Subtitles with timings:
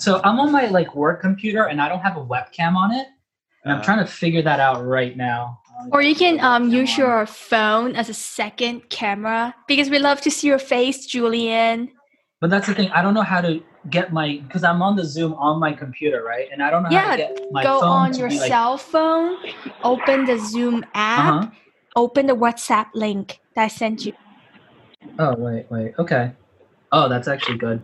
[0.00, 3.08] So I'm on my like work computer and I don't have a webcam on it.
[3.64, 5.60] And I'm Uh, trying to figure that out right now.
[5.90, 6.98] Or you can um, use on.
[7.04, 11.90] your phone as a second camera because we love to see your face, Julien.
[12.40, 12.90] But that's the thing.
[12.92, 16.22] I don't know how to get my because I'm on the Zoom on my computer,
[16.22, 16.48] right?
[16.52, 18.38] And I don't know how Yeah, to get my Go phone on to your be
[18.38, 19.36] like, cell phone,
[19.82, 21.46] open the Zoom app, Uh-huh.
[21.96, 24.12] open the WhatsApp link that I sent you.
[25.18, 25.94] Oh wait, wait.
[25.98, 26.32] Okay.
[26.92, 27.82] Oh, that's actually good.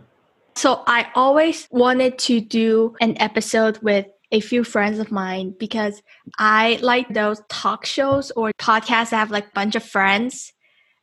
[0.55, 6.01] So I always wanted to do an episode with a few friends of mine because
[6.39, 10.51] I like those talk shows or podcasts that have like bunch of friends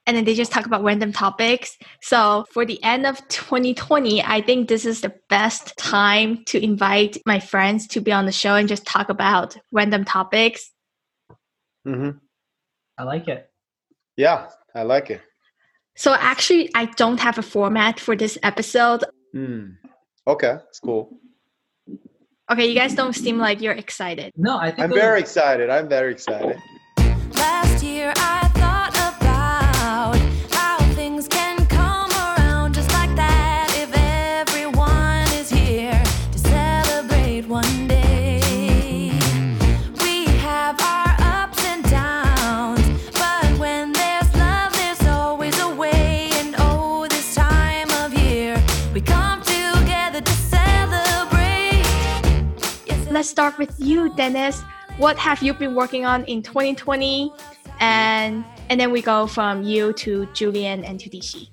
[0.07, 1.77] and then they just talk about random topics.
[2.03, 7.19] So for the end of 2020, I think this is the best time to invite
[7.25, 10.71] my friends to be on the show and just talk about random topics.
[11.87, 12.19] mhm.
[12.99, 13.51] I like it.
[14.17, 15.21] Yeah, I like it.
[15.97, 19.05] So actually, I don't have a format for this episode.
[19.35, 19.77] Mm.
[20.27, 21.19] Okay, it's cool.
[22.51, 24.33] Okay, you guys don't seem like you're excited.
[24.37, 25.71] No, I think I'm very excited.
[25.71, 26.57] I'm very excited.
[27.35, 28.52] Last year I
[53.23, 54.63] Let's start with you, Dennis.
[54.97, 57.33] What have you been working on in 2020?
[57.79, 61.47] And and then we go from you to Julien and to Dixi.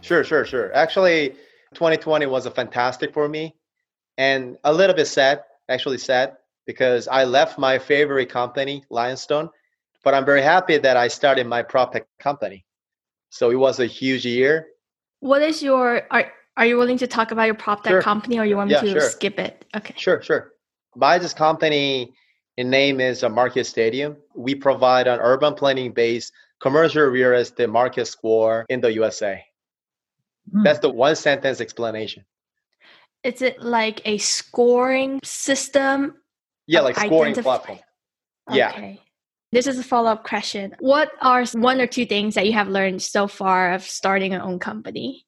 [0.00, 0.72] Sure, sure, sure.
[0.74, 1.30] Actually,
[1.74, 3.56] 2020 was a fantastic for me
[4.16, 9.50] and a little bit sad, actually sad, because I left my favorite company, Lionstone,
[10.04, 12.64] but I'm very happy that I started my prop tech company.
[13.30, 14.68] So it was a huge year.
[15.18, 18.02] What is your are are you willing to talk about your prop tech Sure.
[18.02, 19.10] company or you want me Yeah, to sure.
[19.10, 19.64] skip it?
[19.74, 19.94] Okay.
[19.96, 20.52] Sure, sure.
[20.98, 22.12] My this company
[22.56, 24.16] in name is a Market Stadium.
[24.34, 29.44] We provide an urban planning based commercial real estate market score in the USA.
[30.52, 30.64] Hmm.
[30.64, 32.24] That's the one sentence explanation.
[33.22, 36.16] Is it like a scoring system?
[36.66, 37.78] Yeah, like scoring identify- platform.
[38.50, 38.70] Yeah.
[38.70, 39.00] Okay.
[39.52, 40.74] This is a follow up question.
[40.80, 44.42] What are one or two things that you have learned so far of starting your
[44.42, 45.26] own company?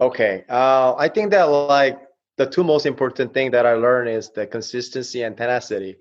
[0.00, 0.44] Okay.
[0.48, 1.98] Uh, I think that like
[2.36, 5.96] the two most important thing that I learned is the consistency and tenacity.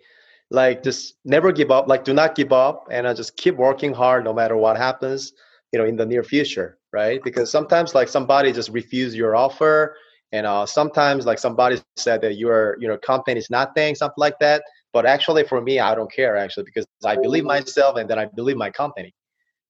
[0.51, 1.87] Like just never give up.
[1.87, 5.33] Like do not give up, and uh, just keep working hard no matter what happens.
[5.71, 7.21] You know, in the near future, right?
[7.23, 9.97] Because sometimes like somebody just refuse your offer,
[10.31, 14.15] and uh, sometimes like somebody said that your you know company is not nothing, something
[14.17, 14.63] like that.
[14.93, 18.25] But actually, for me, I don't care actually because I believe myself, and then I
[18.25, 19.13] believe my company.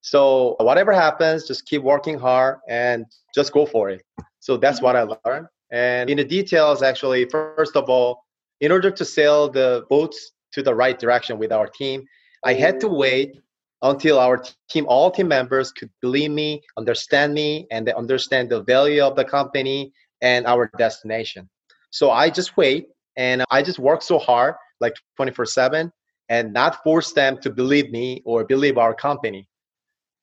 [0.02, 4.04] So whatever happens, just keep working hard and just go for it.
[4.40, 5.48] So that's what I learned.
[5.72, 8.24] And in the details, actually, first of all,
[8.62, 12.06] in order to sail the boats to the right direction with our team,
[12.44, 13.36] I had to wait
[13.82, 18.64] until our team, all team members could believe me, understand me, and they understand the
[18.64, 21.50] value of the company and our destination.
[21.92, 22.88] So I just wait
[23.18, 25.92] and I just work so hard, like 24 7,
[26.30, 29.48] and not force them to believe me or believe our company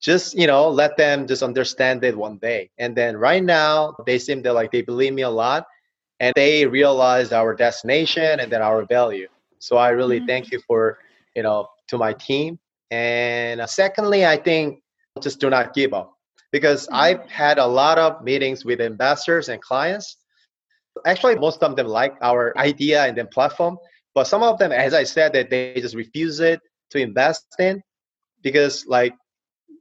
[0.02, 2.70] just you know let them just understand it one day.
[2.78, 5.66] And then right now they seem to like they believe me a lot
[6.20, 9.28] and they realize our destination and then our value.
[9.58, 10.26] So i really Mhm.
[10.26, 10.98] thank you for
[11.34, 12.58] you know to my team.
[12.90, 14.80] And uh, secondly i think
[15.22, 16.12] just do not give up
[16.52, 20.16] because i've had a lot of meetings with investors and clients.
[21.06, 23.78] Actually most of them like our idea and then platform
[24.14, 27.82] but some of them as i said that they just refuse it to invest in
[28.42, 29.14] because like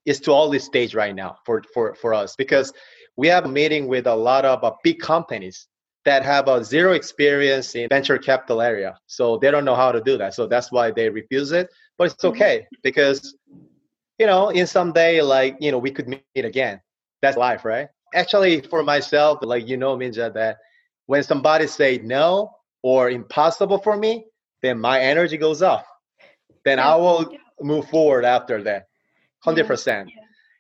[0.06, 2.74] it's all this stage right now for for for us because
[3.18, 5.68] we have a meeting with a lot of uh, big companies
[6.06, 8.98] that have a zero experience in venture capital area.
[9.08, 10.34] So they don't know how to do that.
[10.34, 11.70] So that's why they refuse it.
[11.98, 12.30] But it's Mhm.
[12.30, 13.36] okay because
[14.20, 16.60] you know in some day like you know we could meet again.
[17.00, 17.66] That's life right?
[17.94, 20.58] Actually for myself like you know minja that
[21.06, 22.52] when somebody say no
[22.84, 24.26] or impossible for me
[24.62, 25.86] then my energy goes up.
[26.66, 27.32] Then i will
[27.62, 28.88] move forward after that
[29.46, 30.08] 100%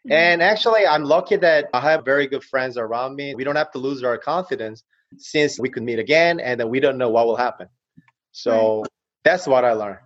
[0.07, 0.11] Mhm.
[0.11, 3.35] and actually, I'm lucky that I have very good friends around me.
[3.35, 4.83] We don't have to lose our confidence
[5.17, 7.67] since we could meet again and then we don't know what will happen.
[8.31, 8.83] So
[9.23, 9.99] that's what I learned.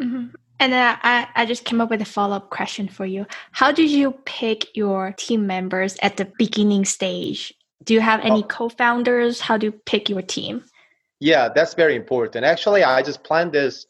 [0.00, 0.34] Mhm.
[0.58, 3.26] And then I, I just came up with a follow up question for you.
[3.52, 7.52] How did you pick your team members at the beginning stage?
[7.84, 8.46] Do you have any Oh.
[8.46, 9.40] co founders?
[9.40, 10.64] How do you pick your team?
[11.20, 12.44] Yeah, that's very important.
[12.46, 13.86] Actually, I just planned this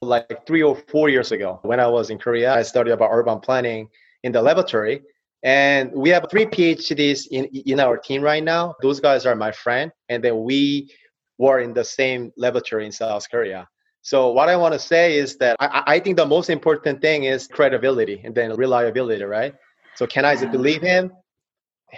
[0.00, 2.54] like three or four years ago when I was in Korea.
[2.54, 3.88] I studied about urban planning
[4.22, 5.02] in the laboratory.
[5.42, 8.74] And we have three PhDs in, in our team right now.
[8.82, 9.92] Those guys are my friend.
[10.08, 10.92] And then we
[11.38, 13.68] were in the same laboratory in South Korea.
[14.02, 17.24] So what I want to say is that I, I think the most important thing
[17.24, 19.54] is credibility and then reliability, right?
[19.94, 21.12] So can I just believe him?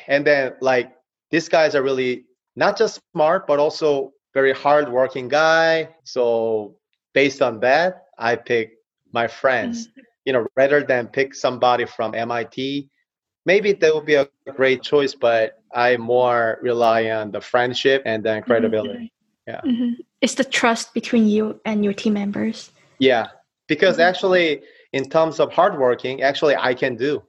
[0.07, 0.93] And then like
[1.31, 2.25] these guys are really
[2.57, 5.89] not just smart, but also very hardworking guy.
[6.05, 6.77] So
[7.13, 8.79] based on that, I pick
[9.13, 9.89] my friends.
[9.89, 10.01] Mm-hmm.
[10.27, 12.89] You know, rather than pick somebody from MIT,
[13.47, 18.23] maybe that would be a great choice, but I more rely on the friendship and
[18.23, 19.13] then credibility.
[19.49, 19.97] Mhm.
[20.21, 22.71] It's the trust between you and your team members.
[22.99, 23.29] Yeah,
[23.67, 24.05] because Mhm.
[24.05, 27.23] actually, in terms of hardworking, actually, I can do,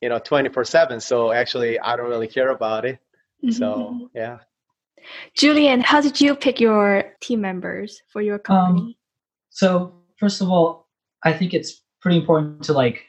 [0.00, 1.00] you know, 24 7.
[1.00, 2.98] So actually, I don't really care about it.
[3.50, 4.38] So, yeah.
[5.34, 8.98] Julien, how did you pick your team members for your um, company?
[9.50, 10.88] So first of all,
[11.24, 13.04] I think it's pretty important to like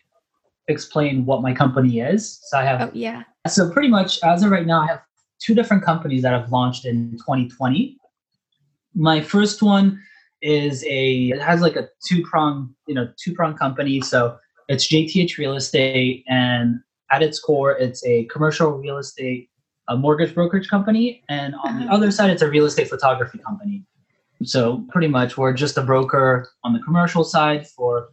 [0.68, 2.40] explain what my company is.
[2.44, 3.24] So I have oh yeah.
[3.48, 5.02] so pretty much as of right now, I have
[5.44, 7.98] two different companies that have launched in 2020.
[8.96, 10.02] My first one
[10.42, 14.02] is a it has like a two prong you know two prong company.
[14.02, 14.38] So
[14.70, 16.80] it's JTH Real Estate, and
[17.12, 19.50] at its core, it's a commercial real estate
[19.90, 21.96] a mortgage brokerage company, and on the Uh-huh.
[21.96, 23.84] other side, it's a real estate photography company.
[24.44, 28.10] So pretty much, we're just a broker on the commercial side for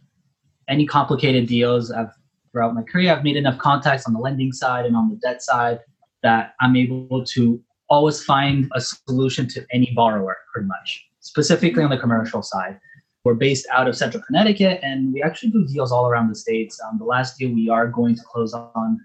[0.67, 1.91] any complicated deals.
[1.91, 2.11] I've
[2.51, 5.41] throughout my career, I've made enough contacts on the lending side and on the debt
[5.41, 5.79] side
[6.21, 11.05] that I'm able to always find a solution to any borrower, pretty much.
[11.21, 12.77] Specifically on the commercial side,
[13.23, 16.79] we're based out of Central Connecticut, and we actually do deals all around the states.
[16.85, 18.99] Um, the last deal we are going to close on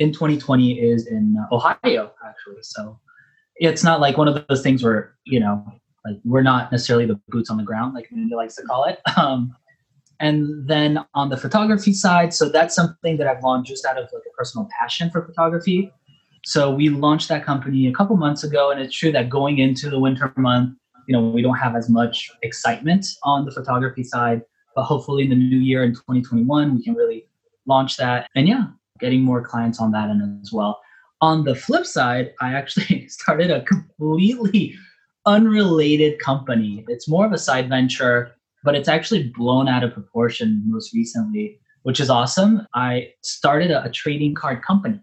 [0.00, 2.62] in 2020 is in uh, Ohio, actually.
[2.62, 2.98] So
[3.56, 5.64] it's not like one of those things where you know,
[6.04, 8.98] like we're not necessarily the boots on the ground, like Minja likes to call it.
[9.16, 9.54] Um,
[10.22, 14.04] and then on the photography side, so that's something that I've launched just out of
[14.12, 15.90] like a personal passion for photography.
[16.44, 19.88] So we launched that company a couple months ago, and it's true that going into
[19.88, 20.76] the winter month,
[21.08, 24.42] you know, we don't have as much excitement on the photography side.
[24.76, 27.26] But hopefully, in the new year in 2021, we can really
[27.66, 28.28] launch that.
[28.34, 28.66] And yeah,
[29.00, 30.80] getting more clients on that end as well.
[31.20, 34.74] On the flip side, I actually started a completely
[35.26, 36.84] unrelated company.
[36.88, 38.32] It's more of a side venture,
[38.64, 42.66] but it's actually blown out of proportion most recently, which is awesome.
[42.74, 45.00] I started a, a trading card company.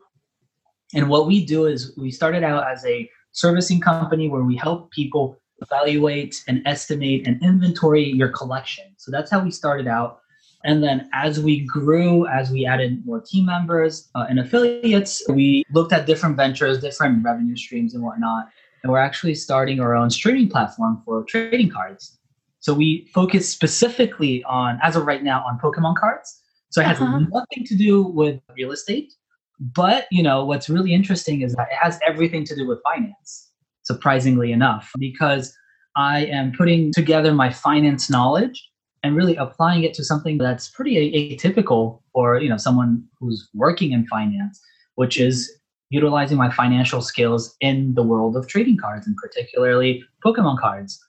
[0.93, 4.91] And what we do is we started out as a servicing company where we help
[4.91, 8.85] people evaluate and estimate and inventory your collection.
[8.97, 10.19] So that's how we started out.
[10.67, 15.63] And then as we grew, as we added more team members uh, and affiliates, we
[15.71, 18.49] looked at different ventures, different revenue streams and whatnot.
[18.83, 22.19] And we're actually starting our own streaming platform for trading cards.
[22.59, 26.37] So we focus specifically on, as of right now, on Pokemon cards.
[26.69, 27.19] So it has Uh-huh.
[27.19, 29.13] nothing to do with real estate.
[29.59, 33.51] But you know what's really interesting is that it has everything to do with finance.
[33.83, 35.55] Surprisingly enough, because
[35.95, 38.69] I am putting together my finance knowledge
[39.03, 43.91] and really applying it to something that's pretty atypical for you know someone who's working
[43.91, 44.59] in finance,
[44.95, 45.57] which is
[45.89, 50.99] utilizing my financial skills in the world of trading cards and particularly Pokemon cards.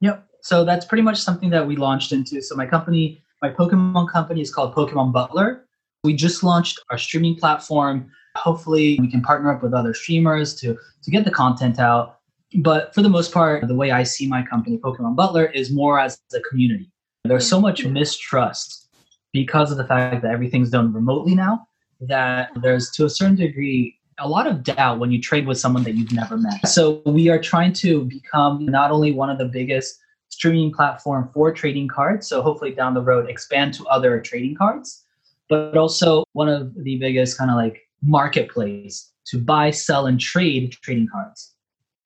[0.00, 0.26] Yep.
[0.40, 2.40] So that's pretty much something that we launched into.
[2.40, 5.66] So my company, my Pokemon company is called Pokemon Butler.
[6.02, 8.10] We just launched our streaming platform.
[8.36, 12.18] Hopefully we can partner up with other streamers to to get the content out.
[12.58, 15.98] But for the most part, the way I see my company, Pokemon Butler, is more
[15.98, 16.91] as a community.
[17.24, 18.88] There's so much mistrust
[19.32, 21.66] because of the fact that everything's done remotely now
[22.00, 25.82] that there's to a certain degree a lot of doubt when you trade with someone
[25.84, 26.68] that you've never met.
[26.68, 29.98] So we are trying to become not only one of the biggest
[30.28, 35.04] streaming platform for trading cards, so hopefully down the road expand to other trading cards,
[35.48, 40.72] but also one of the biggest kind of like marketplace to buy, sell, and trade
[40.82, 41.54] trading cards.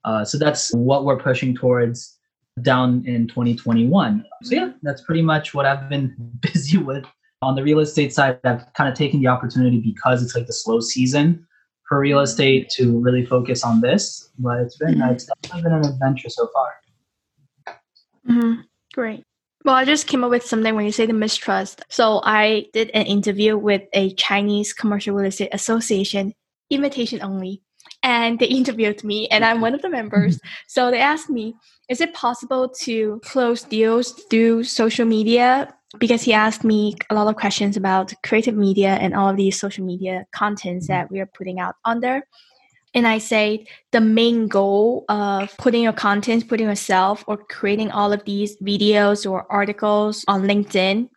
[0.04, 2.15] Uh, so that's what we're pushing towards
[2.62, 4.24] down in 2021.
[4.42, 7.04] So yeah, that's pretty much what I've been busy with.
[7.42, 10.52] On the real estate side, I've kind of taken the opportunity because it's like the
[10.52, 11.46] slow season
[11.88, 14.30] for real estate to really focus on this.
[14.38, 15.12] But it's been Mhm.
[15.12, 17.76] it's definitely been an adventure so far.
[18.28, 18.64] Mhm.
[18.94, 19.22] Great.
[19.64, 21.82] Well, I just came up with something when you say the mistrust.
[21.88, 26.32] So I did an interview with a Chinese commercial real estate association,
[26.70, 27.62] invitation only,
[28.06, 29.96] and they interviewed me, and I'm one of the mm-hmm.
[29.96, 30.40] members.
[30.68, 31.54] So they asked me,
[31.90, 37.28] "Is it possible to close deals through social media?" Because he asked me a lot
[37.28, 40.94] of questions about creative media and all of these social media contents mm-hmm.
[40.94, 42.26] that we are putting out on there.
[42.94, 48.12] And I say the main goal of putting your content, putting yourself, or creating all
[48.12, 51.08] of these videos or articles on LinkedIn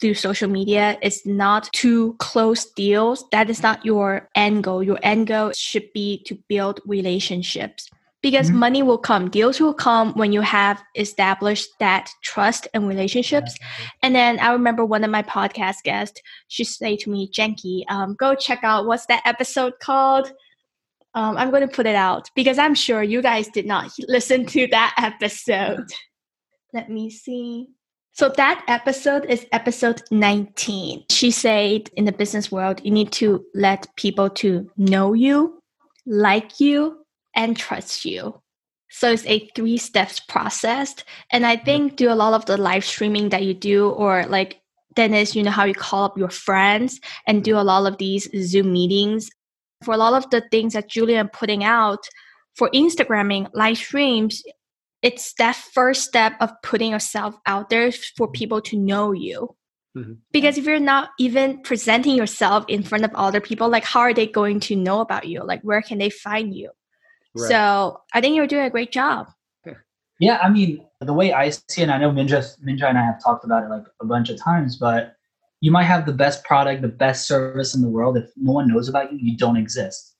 [0.00, 3.24] through social media is not to close deals.
[3.32, 4.82] That is not your end goal.
[4.82, 7.88] Your end goal should be to build relationships.
[8.20, 8.54] because Mhm.
[8.54, 13.56] money will come deals will come when you have established that trust and relationships
[14.02, 18.16] and then i remember one of my podcast guests she said to me jenky um,
[18.18, 20.32] go check out what's that episode called
[21.14, 24.44] um, i'm going to put it out because i'm sure you guys did not listen
[24.44, 25.86] to that episode
[26.74, 27.68] let me see
[28.18, 33.44] so that episode is episode 19 she said in the business world you need to
[33.54, 35.58] let people to know you
[36.08, 38.40] like you and trust you.
[38.90, 40.94] So it's a three steps process.
[41.30, 44.60] And I think do a lot of the live streaming that you do, or like
[44.94, 48.28] Dennis, you know how you call up your friends and do a lot of these
[48.42, 49.30] Zoom meetings.
[49.84, 52.00] For a lot of the things that Julien putting out
[52.56, 54.42] for Instagramming, live streams,
[55.02, 59.54] it's that first step of putting yourself out there for people to know you.
[59.96, 60.18] Mhm.
[60.32, 64.14] Because if you're not even presenting yourself in front of other people, like how are
[64.14, 65.42] they going to know about you?
[65.44, 66.70] Like where can they find you?
[67.34, 67.48] Right.
[67.48, 69.28] So I think you're doing a great job.
[70.20, 73.04] Yeah, I mean, the way I see it, and I know Minja, Minja and I
[73.04, 75.14] have talked about it like a bunch of times, but
[75.60, 78.16] you might have the best product, the best service in the world.
[78.16, 80.16] If no one knows about you, you don't exist.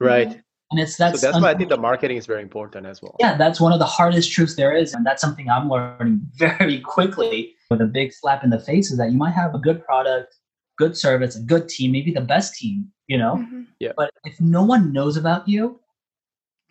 [0.00, 0.40] right.
[0.76, 3.16] And it's that's so that's why I think the marketing is very important as well.
[3.18, 4.92] yeah, that's one of the hardest truths there is.
[4.92, 8.98] And that's something I'm learning very quickly with a big slap in the face is
[8.98, 10.34] that you might have a good product,
[10.76, 13.64] good service, a good team, maybe the best team, you know, Mhm.
[13.96, 15.80] but if no one knows about you,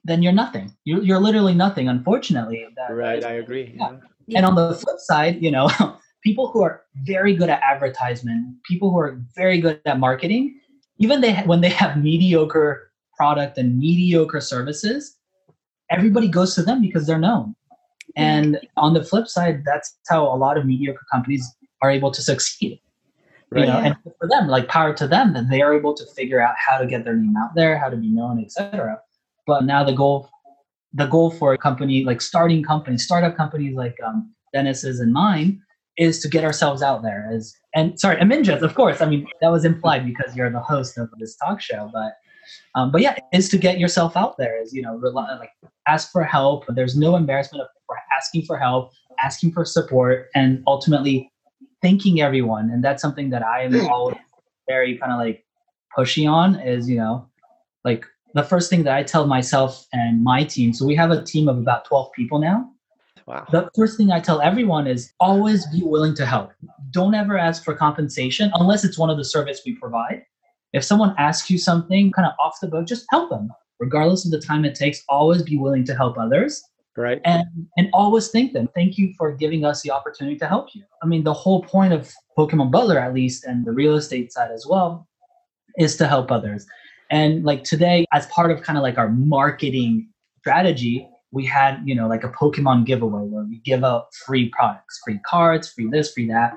[0.04, 0.72] then you're nothing.
[0.84, 2.64] You're, you're literally nothing, unfortunately.
[2.76, 3.74] That- that Right, is- I agree.
[3.76, 3.94] Yeah.
[4.28, 4.38] yeah.
[4.38, 5.68] And on the flip side, you know,
[6.24, 10.60] people who are very good at advertisement, people who are very good at marketing,
[11.00, 12.85] even they when they have mediocre
[13.18, 15.16] product and mediocre services,
[15.90, 17.56] everybody goes to them because they're known.
[18.18, 21.46] And on the flip side, that's how a lot of mediocre companies
[21.82, 22.80] are able to succeed.
[23.52, 23.68] You Right.
[23.68, 23.86] know, Yeah.
[23.88, 26.78] and for them, like power to them, that they are able to figure out how
[26.78, 29.00] to get their name out there, how to be known, etc.
[29.46, 30.30] But now the goal,
[30.94, 35.62] the goal for a company like starting companies, startup companies like um, Dennis's and mine,
[35.98, 37.30] is to get ourselves out there.
[37.32, 39.02] As and sorry, Aminjas, of course.
[39.02, 42.14] I mean that was implied because you're the host of this talk show, but
[42.76, 44.62] um, but yeah, is to get yourself out there.
[44.62, 45.52] Is you know, rely, like
[45.88, 46.66] ask for help.
[46.70, 48.92] There's no embarrassment of asking for help,
[49.24, 51.32] asking for support, and ultimately
[51.82, 52.70] thanking everyone.
[52.70, 54.18] And that's something that I am always
[54.68, 55.46] very kind of like
[55.98, 56.56] pushy on.
[56.56, 57.28] Is you know,
[57.84, 60.74] like the first thing that I tell myself and my team.
[60.74, 62.72] So we have a team of about 12 people now
[63.28, 63.48] Wow.
[63.52, 66.52] the first thing I tell everyone is always be willing to help.
[66.92, 70.24] Don't ever ask for compensation unless it's one of the service we provide.
[70.76, 73.50] If someone asks you something kind of off the boat, just help them.
[73.80, 76.62] Regardless of the time it takes, always be willing to help others
[76.98, 77.22] Right.
[77.26, 77.46] and
[77.78, 78.70] and always thank them.
[78.74, 80.84] Thank you for giving us the opportunity to help you.
[81.04, 84.52] I mean, the whole point of Pokemon Butler, at least, and the real estate side
[84.52, 85.08] as well,
[85.78, 86.66] is to help others.
[87.10, 91.96] And like today, as part of kind of like our marketing strategy, we had you
[91.96, 96.14] know like a Pokemon giveaway where we give out free products, free cards, free this,
[96.14, 96.54] free that.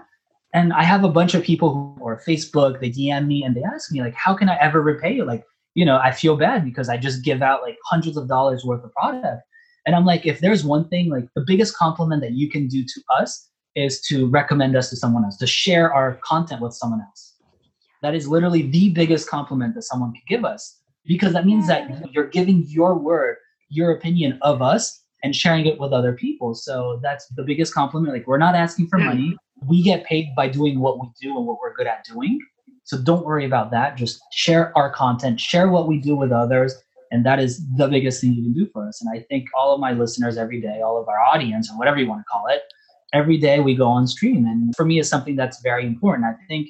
[0.54, 3.62] And I have a bunch of people who or Facebook, they DM me and they
[3.62, 5.24] ask me like, how can I ever repay you?
[5.24, 8.64] Like, you know, I feel bad because I just give out like hundreds of dollars
[8.64, 9.42] worth of product.
[9.86, 12.82] And I'm like, if there's one thing, like the biggest compliment that you can do
[12.82, 17.00] to us is to recommend us to someone else, to share our content with someone
[17.00, 17.34] else.
[18.02, 22.12] That is literally the biggest compliment that someone can give us because that means that
[22.12, 23.36] you're giving your word,
[23.68, 26.54] your opinion of us and sharing it with other people.
[26.54, 28.14] So that's the biggest compliment.
[28.14, 29.36] Like, we're not asking for money.
[29.66, 32.38] We get paid by doing what we do and what we're good at doing.
[32.84, 33.96] So don't worry about that.
[33.96, 36.74] Just share our content, share what we do with others.
[37.10, 39.02] And that is the biggest thing you can do for us.
[39.02, 41.98] And I think all of my listeners every day, all of our audience, or whatever
[41.98, 42.62] you want to call it,
[43.12, 44.46] every day we go on stream.
[44.46, 46.26] And for me, it's something that's very important.
[46.26, 46.68] I think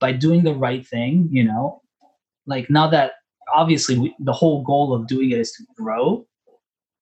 [0.00, 1.82] by doing the right thing, you know,
[2.46, 3.12] like now that
[3.54, 6.26] obviously we, the whole goal of doing it is to grow,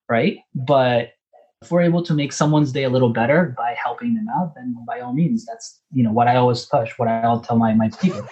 [0.09, 0.39] right?
[0.55, 1.11] But
[1.63, 4.77] if we're able to make someone's day a little better by helping them out, then
[4.87, 7.75] by all means, that's you know what I always push, what I always tell my
[7.75, 8.27] my people.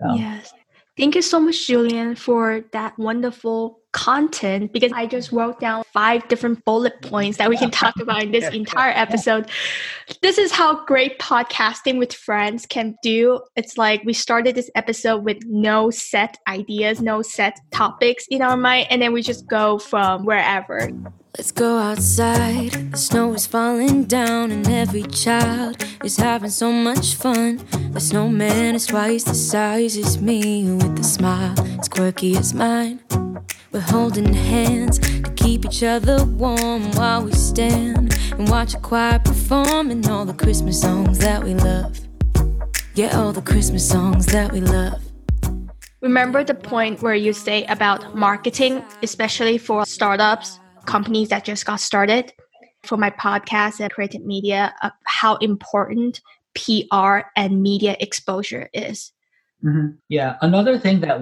[0.00, 0.52] So, um, Yes.
[0.96, 6.28] Thank you so much, Julien, for that wonderful content because I just wrote down five
[6.28, 9.48] different bullet points that we can talk about in this entire episode.
[10.20, 13.40] This is how great podcasting with friends can do.
[13.56, 18.56] It's like we started this episode with no set ideas, no set topics in our
[18.56, 20.90] mind, and then we just go from wherever.
[21.38, 22.72] Let's go outside.
[22.92, 27.60] The snow is falling down, and every child is having so much fun.
[27.92, 33.00] The snowman is twice the size as me, with a smile as quirky as mine.
[33.72, 39.18] We're holding hands to keep each other warm while we stand and watch a choir
[39.18, 41.98] perform performing all the Christmas songs that we love.
[42.94, 45.02] Yeah, all the Christmas songs that we love.
[46.00, 51.80] Remember the point where you say about marketing, especially for startups companies that just got
[51.80, 52.32] started
[52.82, 56.20] for my podcast and creative media uh, how important
[56.54, 59.12] PR and media exposure is.
[59.64, 59.96] Mhm.
[60.08, 60.36] Yeah.
[60.40, 61.20] Another thing that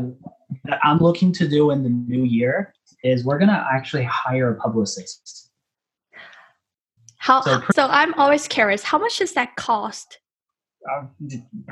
[0.64, 2.72] that I'm looking to do in the new year
[3.02, 5.50] is we're gonna actually hire publicists.
[7.18, 10.20] How So so, I'm always curious, how much does that cost?
[10.90, 11.10] Um,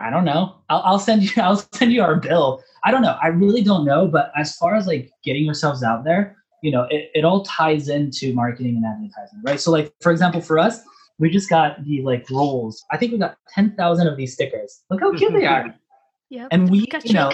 [0.00, 0.56] I don't know.
[0.68, 1.30] I'll, I'll send you.
[1.42, 2.62] I'll send you our bill.
[2.84, 3.16] I don't know.
[3.22, 4.08] I really don't know.
[4.08, 7.88] But as far as like getting yourselves out there, you know, it, it all ties
[7.88, 9.60] into marketing and advertising, right?
[9.60, 10.80] So, like for example, for us,
[11.18, 12.84] we just got the like rolls.
[12.90, 14.82] I think we got ten thousand of these stickers.
[14.90, 15.68] Look how cute they mm-hmm.
[15.68, 15.74] are.
[16.30, 16.48] Yep.
[16.50, 17.04] And we, Pikachu.
[17.04, 17.32] you know,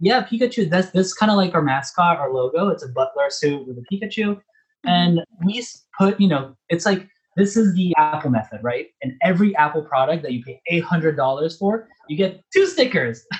[0.00, 0.68] yeah, Pikachu.
[0.68, 2.68] That's that's kind of like our mascot, our logo.
[2.68, 4.88] It's a butler suit with a Pikachu, mm-hmm.
[4.88, 5.64] and we
[5.98, 8.88] put, you know, it's like this is the Apple method, right?
[9.02, 13.24] And every Apple product that you pay eight hundred dollars for, you get two stickers.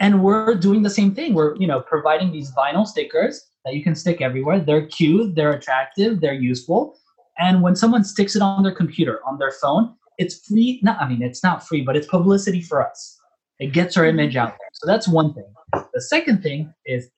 [0.00, 1.34] and we're doing the same thing.
[1.34, 4.60] We're, you know, providing these vinyl stickers that you can stick everywhere.
[4.60, 6.96] They're cute, they're attractive, they're useful.
[7.38, 10.80] And when someone sticks it on their computer, on their phone, it's free.
[10.82, 13.18] Not, I mean, it's not free, but it's publicity for us.
[13.58, 14.68] It gets our image out there.
[14.72, 15.46] So that's one thing.
[15.72, 17.10] The second thing is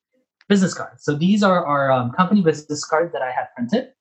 [0.48, 1.04] business cards.
[1.04, 3.92] So these are our um, company business cards that I had printed.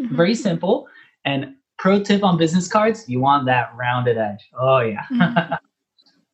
[0.00, 0.16] Mhm.
[0.16, 0.86] Very simple.
[1.24, 4.48] And pro tip on business cards, you want that rounded edge.
[4.58, 5.02] Oh yeah.
[5.10, 5.58] Mhm.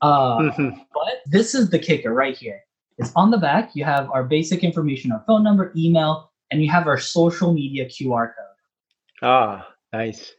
[0.02, 0.84] uh, Mhm.
[0.94, 2.60] but this is the kicker right here.
[2.98, 3.74] It's on the back.
[3.74, 7.86] You have our basic information, our phone number, email, and you have our social media
[7.86, 8.44] QR code.
[9.22, 10.32] ah, nice.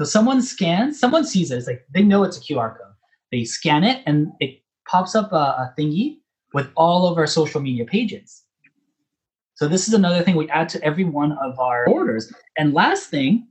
[0.00, 1.58] So someone scans, someone sees it.
[1.58, 2.94] It's like they know it's a QR code.
[3.30, 6.18] They scan it, and it pops up a, a thingy
[6.52, 8.42] with all of our social media pages.
[9.54, 12.32] So this is another thing we add to every one of our orders.
[12.58, 13.46] And last thing,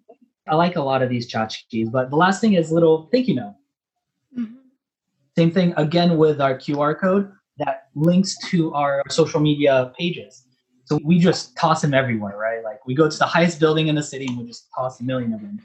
[0.49, 3.35] I like a lot of these tchotchkes, but the last thing is little thank you
[3.35, 3.55] note.
[5.37, 10.45] Same thing again with our QR code that links to our social media pages.
[10.85, 12.63] So we just toss them everywhere, right?
[12.63, 15.03] Like we go to the highest building in the city and we just toss a
[15.03, 15.59] million of them.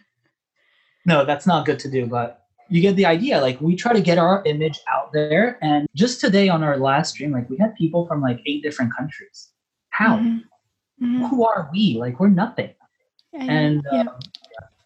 [1.04, 3.40] No, that's not good to do, but you get the idea.
[3.40, 5.58] Like we try to get our image out there.
[5.62, 8.94] And just today on our last stream, like we had people from like eight different
[8.96, 9.50] countries.
[9.90, 10.18] How?
[10.18, 10.42] Mhm.
[11.02, 11.28] Mhm.
[11.28, 11.96] Who are we?
[11.98, 12.74] Like we're nothing.
[13.32, 14.00] And yeah.
[14.00, 14.18] um,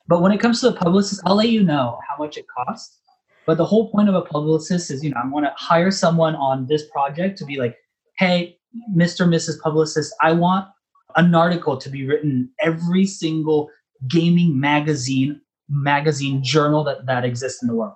[0.08, 2.98] but when it comes to the publicist, I'll let you know how much it costs.
[3.46, 6.34] But the whole point of a publicist is, you know, I want to hire someone
[6.36, 7.76] on this project to be like,
[8.18, 8.58] hey,
[8.96, 9.28] Mr.
[9.28, 9.60] Mrs.
[9.60, 10.68] Publicist, I want
[11.16, 13.68] an article to be written every single
[14.08, 17.94] gaming magazine, magazine journal that, that exists in the world.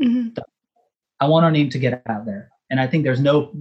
[0.00, 0.36] Mhm.
[1.20, 2.50] I want our name to get out there.
[2.70, 3.52] And I think there's no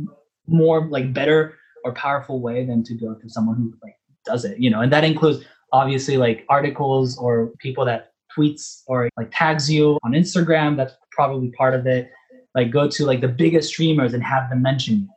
[0.47, 4.59] more like better or powerful way than to go to someone who like does it,
[4.59, 9.71] you know, and that includes obviously like articles or people that tweets or like tags
[9.71, 10.75] you on Instagram.
[10.77, 12.11] That's probably part of it.
[12.53, 15.09] Like go to like the biggest streamers and have them mention you.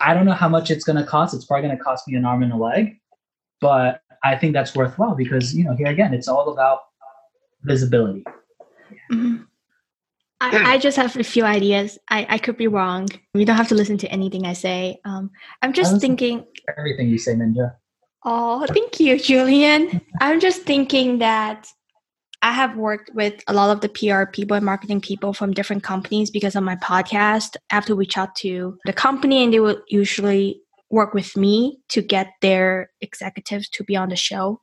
[0.00, 1.34] I don't know how much it's gonna cost.
[1.34, 2.98] It's probably gonna cost me an arm and a leg,
[3.60, 6.80] but I think that's worthwhile because you know here again it's all about
[7.62, 8.24] visibility.
[9.10, 9.44] Mhm.
[10.40, 11.98] I, I just have a few ideas.
[12.08, 13.08] I, I could be wrong.
[13.34, 15.00] You don't have to listen to anything I say.
[15.04, 15.30] Um,
[15.62, 16.44] I'm just thinking,
[16.78, 17.74] Everything you say, Minja.
[18.24, 20.00] oh, thank you, Julien.
[20.20, 21.66] I'm just thinking that
[22.42, 25.82] I have worked with a lot of the PR people and marketing people from different
[25.82, 29.60] companies because on my podcast, I have to reach out to the company and they
[29.60, 34.60] will usually work with me to get their executives to be on the show.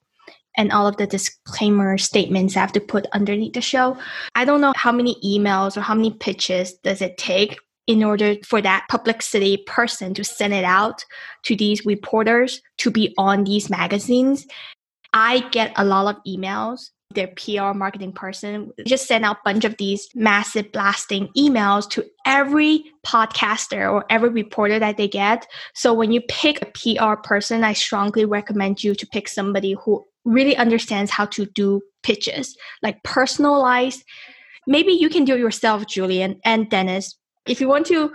[0.57, 3.97] And all of the disclaimer statements I have to put underneath the show.
[4.35, 7.57] I don't know how many emails or how many pitches does it take
[7.87, 11.03] in order for that publicity person to send it out
[11.43, 14.47] to these reporters to be on these magazines.
[15.13, 16.89] I get a lot of emails.
[17.15, 22.05] Their PR marketing person just send out a bunch of these massive blasting emails to
[22.25, 25.47] every podcaster or every reporter that they get.
[25.73, 30.05] So when you pick a PR person, I strongly recommend you to pick somebody who
[30.25, 34.03] really understands how to do pitches, like personalized.
[34.67, 37.15] Maybe you can do it yourself, Julien and Dennis.
[37.47, 38.13] If you want to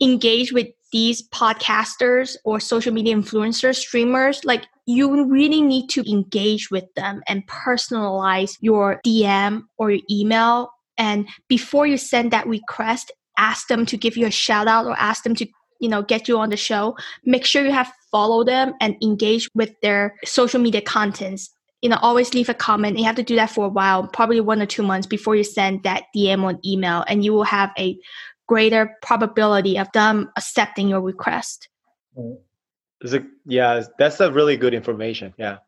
[0.00, 6.70] engage with these podcasters or social media influencers, streamers, like you really need to engage
[6.70, 10.70] with them and personalize your DM or your email.
[10.96, 14.98] And before you send that request, ask them to give you a shout out or
[14.98, 15.46] ask them to
[15.80, 16.96] you know get you on the show.
[17.24, 21.50] Make sure you have follow them and engage with their social media contents.
[21.82, 22.98] You know always leave a comment.
[22.98, 25.44] You have to do that for a while probably one or two months before you
[25.44, 27.98] send that dm or email and you will have a
[28.48, 31.68] greater probability of them accepting your request
[33.06, 35.32] Is it, yeah, that's a really good information.
[35.38, 35.58] Yeah,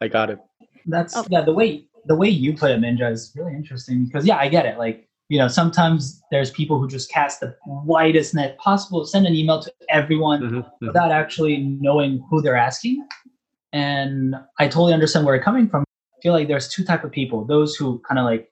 [0.00, 0.40] I got it.
[0.86, 1.24] That's Oh.
[1.30, 1.42] yeah.
[1.42, 4.66] The way the way you put it, Minja, is really interesting because yeah, I get
[4.66, 4.76] it.
[4.76, 9.34] Like you know, sometimes there's people who just cast the widest net possible, send an
[9.36, 10.86] email to everyone Mhm, mhm.
[10.88, 13.06] without actually knowing who they're asking.
[13.72, 15.84] And I totally understand where you're coming from.
[16.18, 18.50] I feel like there's two type of people: those who kind of like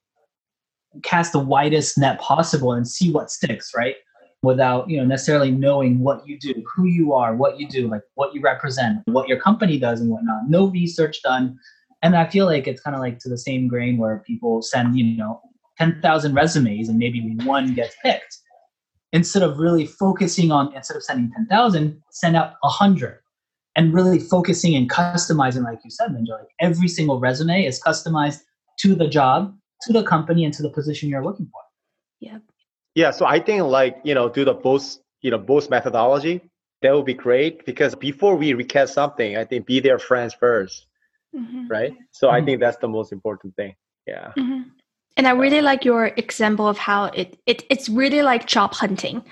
[1.02, 3.96] cast the widest net possible and see what sticks, right?
[4.42, 8.02] Without you know necessarily knowing what you do, who you are, what you do, like
[8.14, 10.48] what you represent, what your company does, and whatnot.
[10.48, 11.58] No research done,
[12.02, 14.96] and I feel like it's kind of like to the same grain where people send
[14.96, 15.40] you know
[15.76, 18.38] ten thousand resumes and maybe one gets picked.
[19.12, 23.18] Instead of really focusing on, instead of sending ten thousand, send out a hundred
[23.78, 28.40] and really focusing and customizing, like you said, Minja, like every single resume is customized
[28.80, 31.60] to the job, to the company, and to the position you're looking for.
[32.20, 32.42] Yep.
[32.94, 36.40] Yeah, so I think like you know do the both you know both methodology.
[36.82, 40.86] That would be great because before we recast something, I think be their friends first,
[41.34, 41.68] Mhm.
[41.68, 41.92] right?
[42.12, 42.44] So I Mhm.
[42.44, 43.74] think that's the most important thing.
[44.06, 44.32] Yeah.
[44.36, 44.70] Mhm.
[45.16, 49.24] And I really like your example of how it, it it's really like job hunting.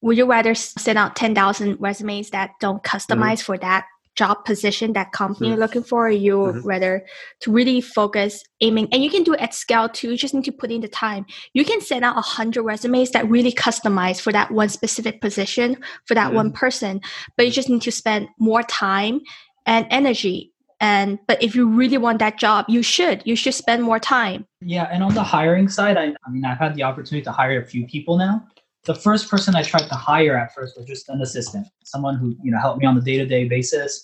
[0.00, 3.86] Would you rather send out ten thousand resumes that don't customize for that
[4.20, 5.50] job position that company Mhm.
[5.50, 6.00] you're looking for?
[6.08, 6.70] Or you would Mhm.
[6.72, 6.94] rather
[7.42, 10.10] to really focus aiming, and you can do it at scale too.
[10.12, 11.22] You just need to put in the time.
[11.56, 15.68] You can send out a hundred resumes that really customize for that one specific position
[16.06, 17.00] for that one person,
[17.36, 19.20] but you just need to spend more time
[19.66, 20.38] and energy.
[20.80, 24.40] And but if you really want that job, you should you should spend more time.
[24.74, 27.60] Yeah, and on the hiring side, I, I mean, I've had the opportunity to hire
[27.60, 28.34] a few people now.
[28.84, 32.36] The first person I tried to hire at first was just an assistant, someone who
[32.42, 34.02] you know helped me on the day to day basis.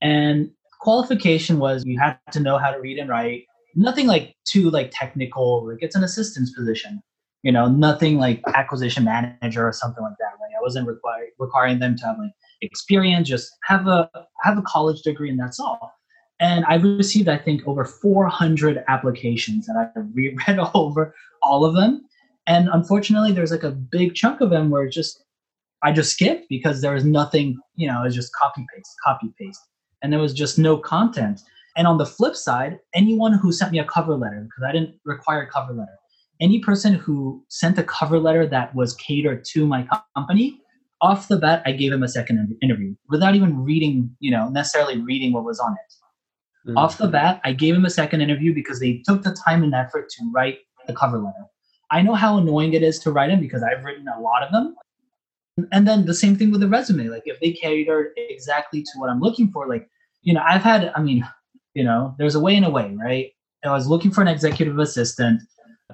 [0.00, 0.50] And
[0.80, 3.44] qualification was you had to know how to read and write.
[3.74, 5.66] Nothing like too like technical.
[5.66, 7.00] Like it's an assistant's position.
[7.42, 10.32] You know, nothing like acquisition manager or something like that.
[10.40, 10.56] Right?
[10.58, 13.28] I wasn't requiring requiring them to have like experience.
[13.28, 14.10] Just have a
[14.42, 15.92] have a college degree and that's all.
[16.40, 22.07] And I received, I think, over 400 applications, and I reread over all of them.
[22.48, 25.22] And unfortunately, there's like a big chunk of them where just
[25.82, 29.32] I just skipped because there was nothing, you know, it was just copy paste, copy
[29.38, 29.60] paste,
[30.02, 31.40] and there was just no content.
[31.76, 34.96] And on the flip side, anyone who sent me a cover letter, because I didn't
[35.04, 35.96] require a cover letter,
[36.40, 40.60] any person who sent a cover letter that was catered to my company,
[41.00, 45.00] off the bat, I gave him a second interview without even reading, you know, necessarily
[45.00, 45.94] reading what was on it
[46.68, 46.76] Mm.
[46.76, 49.74] off the bat, I gave him a second interview because they took the time and
[49.74, 51.46] effort to write the cover letter.
[51.90, 54.52] I know how annoying it is to write them because I've written a lot of
[54.52, 54.76] them.
[55.72, 57.08] And then the same thing with the resume.
[57.08, 59.88] Like if they cater exactly to what I'm looking for, like,
[60.22, 61.26] you know, I've had, I mean,
[61.74, 63.32] you know, there's a way and a way, right?
[63.64, 65.42] I was looking for an executive assistant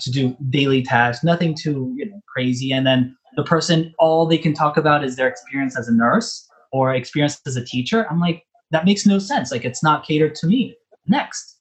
[0.00, 2.72] to do daily tasks, nothing too, you know, crazy.
[2.72, 6.46] And then the person, all they can talk about is their experience as a nurse
[6.72, 8.06] or experience as a teacher.
[8.10, 9.50] I'm like, that makes no sense.
[9.50, 10.76] Like it's not catered to me.
[11.06, 11.53] Next.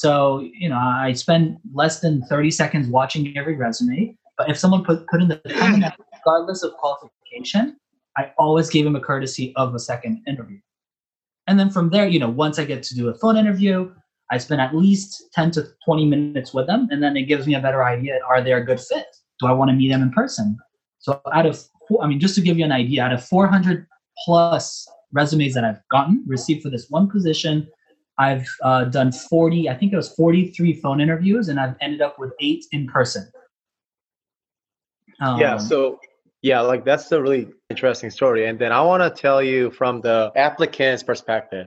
[0.00, 4.16] So, you know, I spend less than 30 seconds watching every resume.
[4.38, 5.84] But if someone put, put in the time,
[6.24, 7.76] regardless of qualification,
[8.16, 10.58] I always gave him a courtesy of a second interview.
[11.48, 13.92] And then from there, you know, once I get to do a phone interview,
[14.30, 16.88] I spend at least 10 to 20 minutes with them.
[16.90, 18.20] And then it gives me a better idea.
[18.26, 19.04] Are they a good fit?
[19.38, 20.56] Do I want to meet them in person?
[21.00, 21.62] So out of,
[22.00, 23.86] I mean, just to give you an idea, out of 400
[24.24, 27.68] plus resumes that I've gotten, received for this one position,
[28.20, 32.18] I've uh, done 40, I think it was 43 phone interviews, and I've ended up
[32.18, 33.32] with eight in person.
[35.20, 35.98] yeah Um, so
[36.42, 38.46] yeah like that's a really interesting story.
[38.46, 41.66] And then i want to tell you from the applicant's perspective.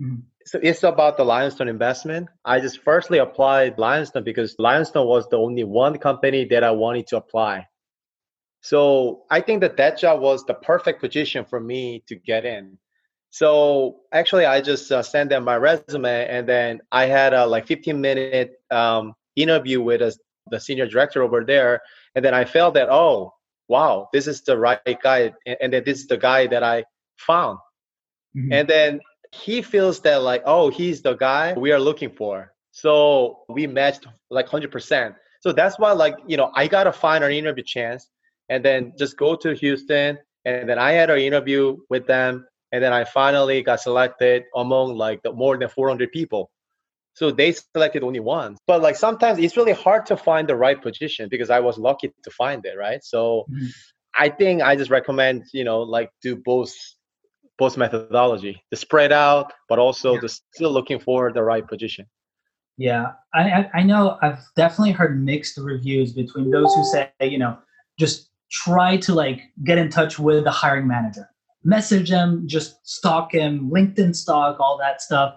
[0.00, 0.22] Mhm.
[0.50, 2.28] so it's about the lionstone investment.
[2.44, 7.06] I just firstly applied lionstone because lionstone was the only one company that i wanted
[7.08, 7.66] to apply.
[8.70, 8.78] So
[9.36, 12.78] i think that that job was the perfect position for me to get in
[13.34, 17.66] so actually i just uh, sent them my resume and then i had a like
[17.66, 20.14] 15 minute um, interview with a,
[20.50, 21.82] the senior director over there
[22.14, 23.34] and then I felt that oh
[23.68, 26.84] wow this is the right guy and, and then this is the guy that I
[27.18, 27.58] found.
[28.36, 28.52] Mhm.
[28.52, 32.52] and then he feels that like oh he's the guy we are looking for.
[32.70, 37.32] So we matched like 100% so that's why like you know I gotta find an
[37.32, 38.10] interview chance
[38.48, 42.82] and then just go to Houston and then I had an interview with them and
[42.82, 46.50] then I finally got selected among like the more than 400 people
[47.14, 48.56] so they selected only one.
[48.66, 52.12] But like sometimes it's really hard to find the right position because I was lucky
[52.22, 53.04] to find it, right?
[53.04, 53.70] So Mhm.
[54.18, 56.74] I think I just recommend, you know, like do both
[57.58, 58.62] both methodology.
[58.70, 60.20] The spread out, but also Yeah.
[60.20, 62.06] the still looking for the right position.
[62.78, 67.58] Yeah, I I know I've definitely heard mixed reviews between those who say, you know,
[67.98, 71.28] just try to like get in touch with the hiring manager,
[71.64, 75.34] message them, just stalk him, LinkedIn stalk, all that stuff.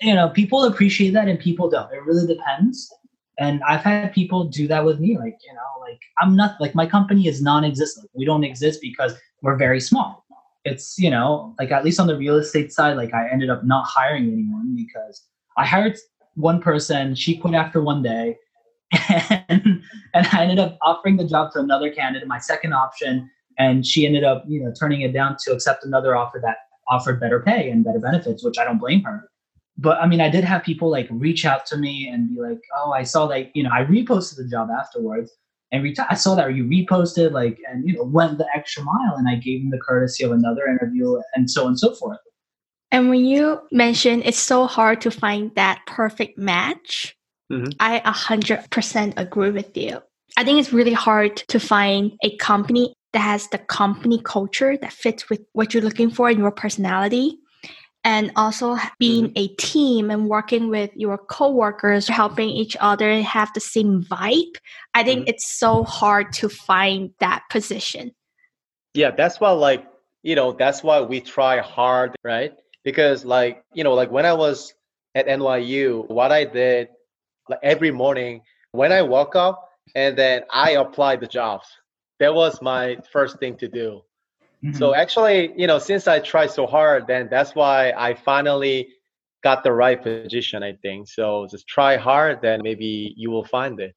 [0.00, 1.92] You know, people appreciate that and people don't.
[1.92, 2.92] It really depends.
[3.38, 6.74] And I've had people do that with me, like, you know, like I'm not like
[6.74, 8.08] my company is non-existent.
[8.14, 10.24] We don't exist because we're very small.
[10.64, 13.64] it's you know like at least on the real estate side like i ended up
[13.64, 15.22] not hiring anyone because
[15.56, 15.96] i hired
[16.34, 18.36] one person she quit after one day
[19.48, 19.82] and
[20.14, 24.06] and i ended up offering the job to another candidate my second option and she
[24.06, 26.56] ended up you know turning it down to accept another offer that
[26.88, 29.28] offered better pay and better benefits which i don't blame her
[29.78, 32.60] but i mean i did have people like reach out to me and be like
[32.76, 35.32] oh i saw that you know i reposted the job afterwards
[35.74, 39.16] and re- I saw that you reposted like and you know went the extra mile
[39.16, 42.18] and I gave him the courtesy of another interview and so on and so forth.
[42.92, 47.16] And when you mentioned it's so hard to find that perfect match,
[47.50, 47.74] Mhm.
[47.80, 50.00] I 100% agree with you.
[50.36, 54.92] I think it's really hard to find a company that has the company culture that
[54.92, 57.38] fits with what you're looking for in your personality.
[58.06, 59.38] And also being mm-hmm.
[59.38, 64.56] a team and working with your coworkers, helping each other have the same vibe.
[64.92, 65.28] I think mm-hmm.
[65.28, 68.12] it's so hard to find that position.
[68.94, 69.84] yeah that's why like
[70.22, 74.32] you know that's why we try hard right because like you know like when i
[74.32, 74.72] was
[75.14, 76.88] at nyu what i did
[77.48, 78.40] like every morning
[78.72, 81.66] when i woke up and then i applied the jobs
[82.20, 84.00] that was my first thing to do
[84.64, 84.78] Mm-hmm.
[84.78, 88.88] so actually you know since i tried so hard then that's why i finally
[89.42, 93.78] got the right position i think so just try hard then maybe you will find
[93.78, 93.94] it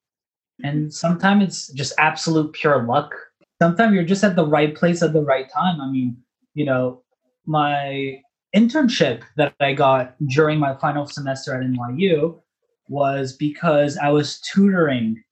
[0.63, 3.13] and sometimes it's just absolute pure luck.
[3.61, 5.81] Sometimes you're just at the right place at the right time.
[5.81, 6.17] I mean,
[6.53, 7.03] you know,
[7.45, 8.21] my
[8.55, 12.41] internship that I got during my final semester at NYU
[12.89, 15.23] was because I was tutoring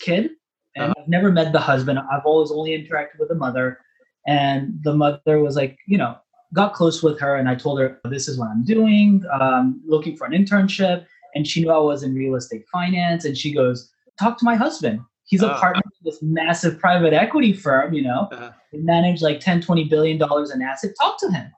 [0.00, 0.30] kid
[0.76, 1.98] and I've never met the husband.
[1.98, 3.80] I've always only interacted with the mother
[4.26, 6.16] and the mother was like, you know,
[6.54, 10.16] got close with her and I told her this is what I'm doing, um, looking
[10.16, 13.90] for an internship and she knew I was in real estate finance and she goes,
[14.18, 15.00] talk to my husband.
[15.26, 15.60] He's a Ah.
[15.60, 18.50] partner of this massive private equity firm, you know, Uh-huh.
[18.72, 20.98] they manage like 10, 20 billion dollars in assets.
[20.98, 21.50] Talk to him.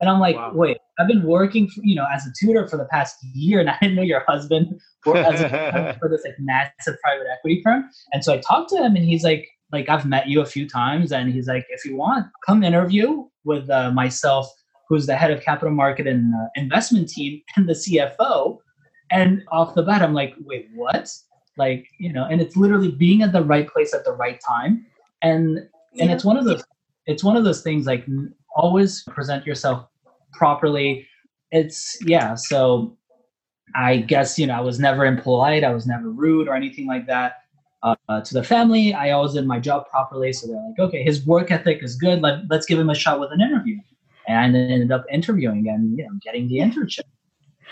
[0.00, 0.52] And I'm like, Wow.
[0.54, 3.70] wait, I've been working, for, you know, as a tutor for the past year, and
[3.70, 7.88] I didn't know your husband worked as a for this like massive private equity firm.
[8.12, 10.68] And so I talked to him, and he's like, like I've met you a few
[10.68, 14.50] times, and he's like, if you want, come interview with uh, myself,
[14.88, 18.58] who's the head of capital market and uh, investment team, and the CFO.
[19.10, 21.10] And off the bat, I'm like, wait, what?
[21.56, 24.86] Like, you know, and it's literally being at the right place at the right time,
[25.22, 25.60] and
[25.98, 26.62] and it's one of those
[27.06, 28.06] it's one of those things like
[28.54, 29.88] always present yourself
[30.32, 31.06] properly.
[31.50, 32.96] It's yeah so
[33.74, 37.06] i guess you know i was never impolite i was never rude or anything like
[37.06, 37.36] that
[37.82, 38.92] uh, to the family.
[38.92, 42.20] I always did my job properly so they're like okay his work ethic is good
[42.20, 43.78] Let, let's give him a shot with an interview.
[44.26, 47.04] And I ended up interviewing and you know getting the internship.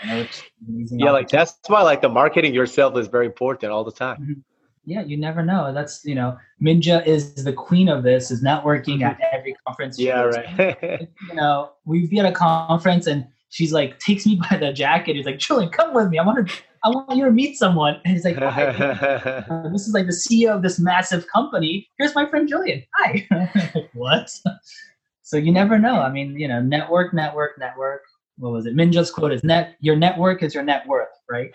[0.03, 0.99] You know, it's an amazing.
[0.99, 4.43] Yeah like that's why like the marketing yourself is very important all the time
[4.87, 9.03] yeah you never know that's you know minja is the queen of this is networking
[9.03, 10.77] at every conference yeah right
[11.29, 15.15] you know, we'd be at a conference and she's like takes me by the jacket.
[15.15, 16.19] He's like, Julien, come with me.
[16.19, 17.99] I want to, I want you to meet someone.
[18.05, 18.37] And he's like?
[18.37, 21.87] Uh, this is like the CEO of this massive company.
[21.97, 22.83] Here's my friend Julien.
[22.95, 23.27] Hi.
[23.31, 24.29] Like, what?
[25.23, 25.99] So you never know.
[25.99, 28.03] I mean, you know, network, network, network.
[28.37, 28.75] What was it?
[28.75, 29.75] Minja's quote is net.
[29.79, 31.51] Your network is your net worth, right?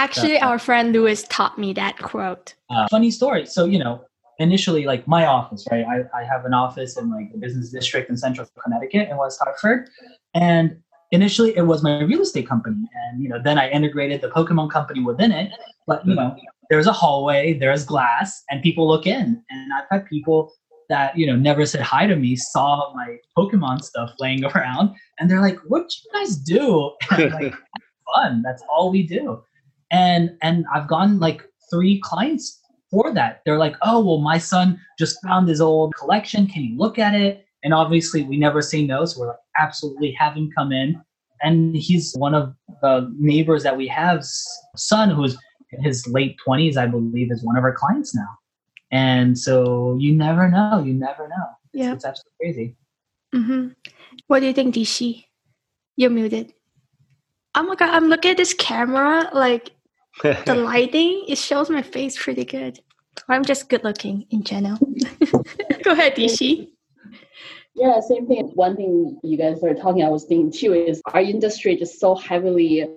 [0.00, 2.54] Actually, Uh, our friend Lewis taught me that quote.
[2.70, 3.44] Uh, funny story.
[3.46, 4.02] So, you know,
[4.38, 5.84] initially, like my office, right?
[5.84, 9.38] I, I have an office in like the business district in central Connecticut in West
[9.42, 9.88] Hartford.
[10.34, 10.78] And
[11.10, 12.82] initially, it was my real estate company.
[13.02, 15.52] And, you know, then I integrated the Pokemon company within it.
[15.86, 16.34] But, you know,
[16.70, 19.42] there's a hallway, there's glass, and people look in.
[19.50, 20.52] And I've had people
[20.88, 25.30] that, you know, never said hi to me, saw my Pokemon stuff laying around, and
[25.30, 26.92] they're like, what do you guys do?
[27.10, 27.54] Like,
[28.14, 28.42] fun.
[28.42, 29.42] That's all we do.
[29.90, 33.40] And and I've gotten like three clients for that.
[33.44, 36.46] They're like, oh well, my son just found his old collection.
[36.46, 37.44] Can you look at it?
[37.62, 41.00] And obviously, we never say no, so we're like, absolutely have him come in.
[41.42, 44.24] And he's one of the neighbors that we have.
[44.76, 45.36] son, who's
[45.72, 48.28] in his late twenties, I believe, is one of our clients now.
[48.90, 50.82] And so you never know.
[50.84, 51.46] You never know.
[51.72, 51.92] It's, Yeah.
[51.94, 52.76] it's absolutely crazy.
[53.32, 53.68] hmm
[54.26, 55.26] What do you think, Dixi?
[55.96, 56.52] You're muted.
[57.54, 59.28] Oh my god, I'm looking at this camera.
[59.32, 59.70] Like
[60.22, 62.80] the lighting, it shows my face pretty good.
[63.28, 64.78] I'm just good looking in general.
[65.82, 66.68] Go ahead, Dixi.
[67.74, 68.50] Yeah, same thing.
[68.54, 72.14] One thing you guys are talking, I was thinking too, is our industry just so
[72.14, 72.88] heavily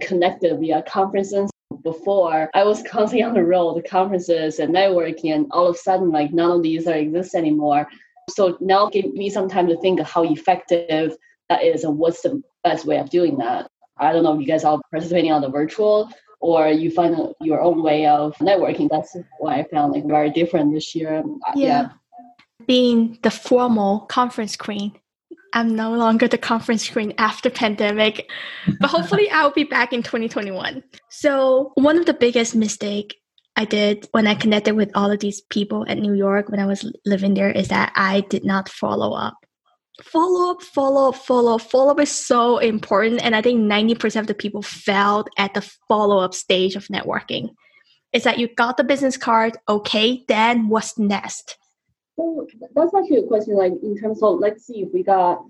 [0.00, 1.50] connected via conferences.
[1.82, 5.78] Before I was constantly on the road, the conferences and networking, and all of a
[5.78, 7.86] sudden, like none of these are exist anymore.
[8.30, 11.16] So now give me some time to think of how effective
[11.50, 13.68] that is and what's the best way of doing that.
[13.98, 16.10] I don't know if you guys are participating on the virtual
[16.44, 18.88] or you find a- your own way of networking.
[18.90, 21.24] That's what I found like very different this year.
[21.46, 21.88] Uh, Yeah.
[22.66, 24.92] Being the formal conference queen,
[25.54, 28.30] I'm no longer the conference queen after pandemic,
[28.80, 30.82] but hopefully I'll be back in 2021.
[31.08, 33.16] So one of the biggest mistake
[33.56, 36.66] I did when I connected with all of these people at New York when I
[36.66, 39.43] was living there is that I did not follow up.
[40.02, 41.62] Follow up, follow up, follow up.
[41.62, 43.22] Follow up is so important.
[43.22, 47.50] And I think 90% of the people failed at the follow up stage of networking.
[48.12, 51.58] It's that you got the business card, okay, then what's next?
[52.16, 53.56] So that's actually a question.
[53.56, 55.44] Like in terms of, let's see if we got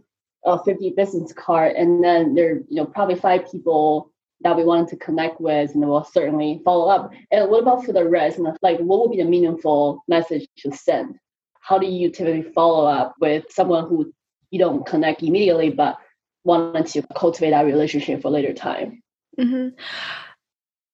[0.44, 4.10] a 50 business card, and then there, you know, probably five people
[4.42, 7.10] that we wanted to connect with, and we'll certainly follow up.
[7.30, 8.38] And what about for the rest?
[8.38, 11.16] And like, what would be the meaningful message to send?
[11.60, 14.12] How do you typically follow up with someone who
[14.50, 15.98] you don't connect immediately, but
[16.44, 19.02] wanted to cultivate that relationship for later time?
[19.38, 19.68] hmm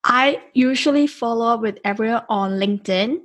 [0.02, 3.18] I usually follow up with everyone on LinkedIn.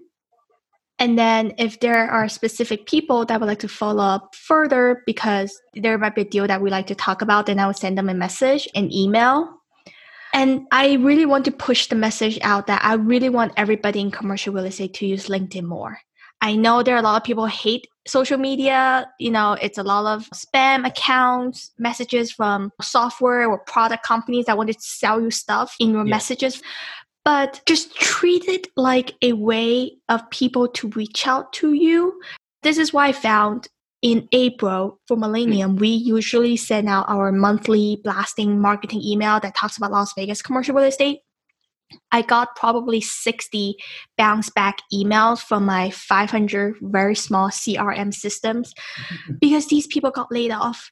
[1.00, 5.58] And then if there are specific people that would like to follow up further because
[5.74, 7.98] there might be a deal that we like to talk about, then I would send
[7.98, 9.62] them a message, an email.
[10.34, 14.12] And I really want to push the message out that I really want everybody in
[14.12, 16.00] commercial real estate to use LinkedIn more.
[16.46, 19.10] I know there are a lot of people hate social media.
[19.20, 24.56] You know, it's a lot of spam accounts, messages from software or product companies that
[24.56, 26.12] want to sell you stuff in your Yeah.
[26.12, 26.62] messages.
[27.24, 32.22] But just treat it like a way of people to reach out to you.
[32.62, 33.68] This is why I found
[34.04, 35.78] in April for Millennium, hmm.
[35.78, 40.76] we usually send out our monthly blasting marketing email that talks about Las Vegas commercial
[40.76, 41.22] real estate.
[42.12, 43.76] I got probably 60
[44.18, 48.74] bounce back emails from my 500 very small CRM systems
[49.42, 50.92] because these people got laid off.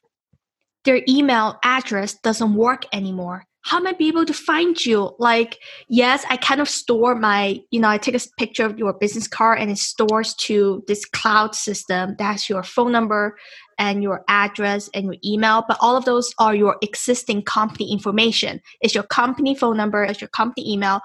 [0.84, 3.44] Their email address doesn't work anymore.
[3.64, 5.14] How am I be able to find you?
[5.18, 8.92] Like, yes, I kind of store my, you know, I take a picture of your
[8.92, 13.36] business card and it stores to this cloud system That's your phone number
[13.78, 18.60] and your address and your email, but all of those are your existing company information.
[18.80, 21.00] It's your company phone number, it's your company email.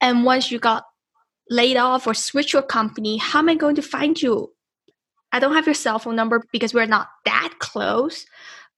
[0.00, 0.84] And once you got
[1.48, 4.52] laid off or switch your company, how am I going to find you?
[5.32, 8.26] I don't have your cell phone number because we're not that close.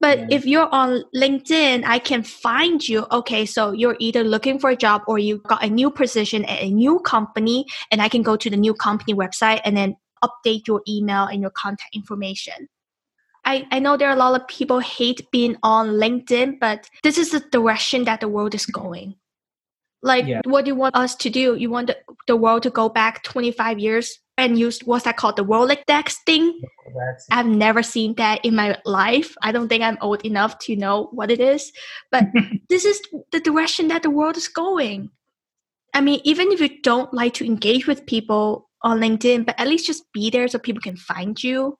[0.01, 0.27] But Yeah.
[0.31, 3.07] if you're on LinkedIn, I can find you.
[3.11, 6.61] Okay, so you're either looking for a job or you got a new position at
[6.61, 10.67] a new company, and I can go to the new company website and then update
[10.67, 12.69] your email and your contact information.
[13.45, 17.17] I, I know there are a lot of people hate being on LinkedIn, but this
[17.17, 19.15] is the direction that the world is going.
[20.03, 20.41] Like, Yeah.
[20.45, 21.55] what do you want us to do?
[21.55, 25.37] You want the, the world to go back 25 years and use what's that called?
[25.37, 26.61] The Rolodex thing?
[26.95, 29.35] That's I've never seen that in my life.
[29.43, 31.73] I don't think I'm old enough to know what it is.
[32.11, 32.27] But
[32.69, 33.01] this is
[33.33, 35.11] the direction that the world is going.
[35.95, 39.69] I mean, even if you don't like to engage with people on LinkedIn, but at
[39.69, 41.79] least just be there so people can find you.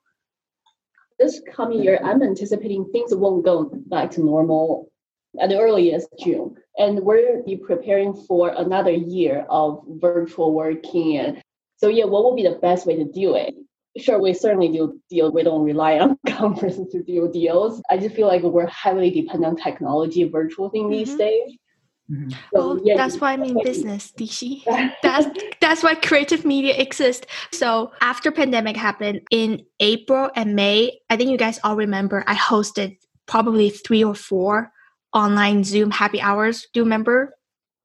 [1.19, 4.91] This coming year, I'm anticipating things won't go back to normal
[5.41, 6.57] at the earliest June.
[6.79, 11.19] And we're be preparing for another year of virtual working.
[11.19, 11.43] And
[11.77, 13.55] so, yeah, what would be the best way to do it?
[13.99, 15.31] Sure, we certainly do deal.
[15.33, 17.83] We don't rely on conferences to do deals.
[17.91, 21.19] I just feel like we're heavily dependent on technology, virtual thing these Mhm.
[21.19, 21.57] days.
[22.11, 22.31] Mhm.
[22.33, 24.63] So, Well, yeah, that's why I'm in business, Dixi.
[25.03, 25.27] that's
[25.61, 27.27] that's why creative media exists.
[27.53, 32.35] So after pandemic happened in April and May, I think you guys all remember I
[32.35, 34.71] hosted probably three or four
[35.13, 36.67] online Zoom happy hours.
[36.73, 37.36] Do you remember?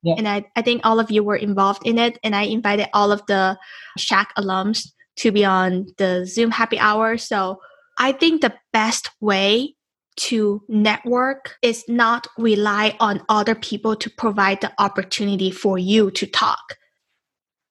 [0.03, 0.15] Yeah.
[0.17, 2.17] And I, I think all of you were involved in it.
[2.23, 3.57] And I invited all of the
[3.99, 4.87] Schack alums
[5.17, 7.17] to be on the Zoom happy hour.
[7.17, 7.61] So
[7.97, 9.75] I think the best way
[10.17, 16.25] to network is not rely on other people to provide the opportunity for you to
[16.25, 16.77] talk.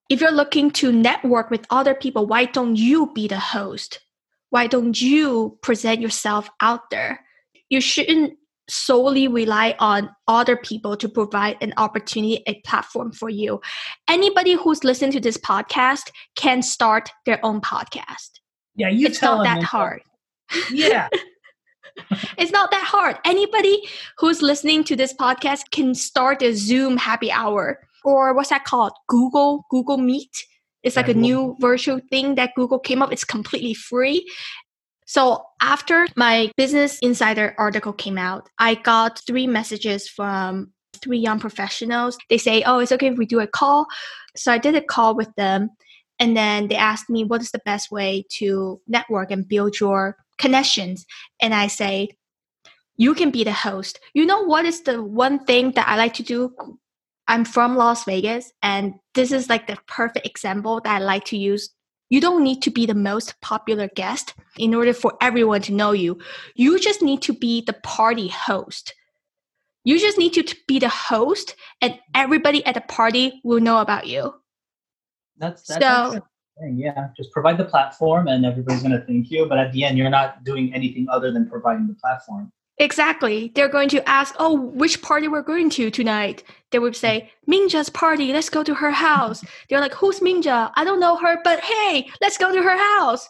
[0.08, 4.00] If you're looking to network with other people, why don't you be the host?
[4.50, 7.20] Why don't you present yourself out there?
[7.68, 8.36] You shouldn't
[8.70, 13.60] solely rely on other people to provide an opportunity, a platform for you.
[14.08, 18.30] Anybody who's listening to this podcast can start their own podcast.
[18.76, 20.02] yeah, you it's not that hard.
[20.70, 21.08] Yeah,
[22.38, 23.18] It's not that hard.
[23.24, 23.82] Anybody
[24.18, 28.92] who's listening to this podcast can start a Zoom happy hour or what's that called?
[29.08, 30.46] Google Google Meet.
[30.82, 33.12] It's like Yeah, a new virtual thing that Google came up.
[33.12, 34.26] It's completely free.
[35.10, 40.70] So after my Business Insider article came out, I got three messages from
[41.02, 42.16] three young professionals.
[42.28, 43.86] They say, "Oh, it's okay if we do a call."
[44.36, 45.70] So I did a call with them,
[46.20, 50.16] and then they asked me, "What is the best way to network and build your
[50.38, 51.04] connections?"
[51.42, 52.10] And I say,
[52.96, 53.98] "You can be the host.
[54.14, 56.54] You know what is the one thing that I like to do?"
[57.26, 61.36] I'm from Las Vegas, and this is like the perfect example that I like to
[61.36, 61.74] use
[62.10, 65.92] You don't need to be the most popular guest in order for everyone to know
[65.92, 66.18] you.
[66.56, 68.92] You just need to be the party host.
[69.84, 74.06] You just need to be the host, and everybody at the party will know about
[74.06, 74.34] you.
[75.38, 76.20] That's that's So-
[76.58, 77.08] thing, yeah.
[77.16, 79.46] Just provide the platform, and everybody's gonna thank you.
[79.46, 82.52] But at the end, you're not doing anything other than providing the platform.
[82.80, 83.52] Exactly.
[83.54, 86.42] They're going to ask, oh, which party we're going to tonight.
[86.70, 89.44] They would say, Minja's party, let's go to her house.
[89.68, 90.72] They're like, who's Minja?
[90.74, 93.28] I don't know her, but hey, let's go to her house.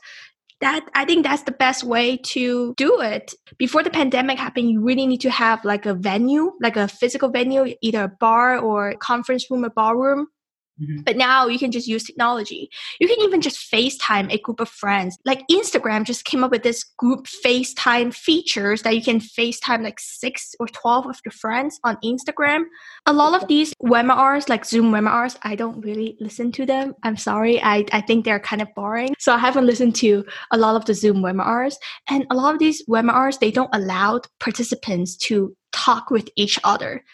[0.60, 3.34] That I think that's the best way to do it.
[3.58, 7.30] Before the pandemic happened, you really need to have like a venue, like a physical
[7.30, 10.28] venue, either a bar or conference room or ballroom.
[10.80, 11.04] Mhm.
[11.04, 12.70] But now you can just use technology.
[13.00, 15.18] You can even just FaceTime a group of friends.
[15.24, 20.00] Like Instagram just came up with this group FaceTime features that you can FaceTime like
[20.00, 22.64] six or 12 of your friends on Instagram.
[23.06, 26.94] A lot of these webinars, like Zoom webinars, I don't really listen to them.
[27.02, 27.62] I'm sorry.
[27.62, 29.14] I, I think they're kind of boring.
[29.18, 31.74] So I haven't listened to a lot of the Zoom webinars.
[32.08, 37.04] And a lot of these webinars, they don't allow participants to talk with each other.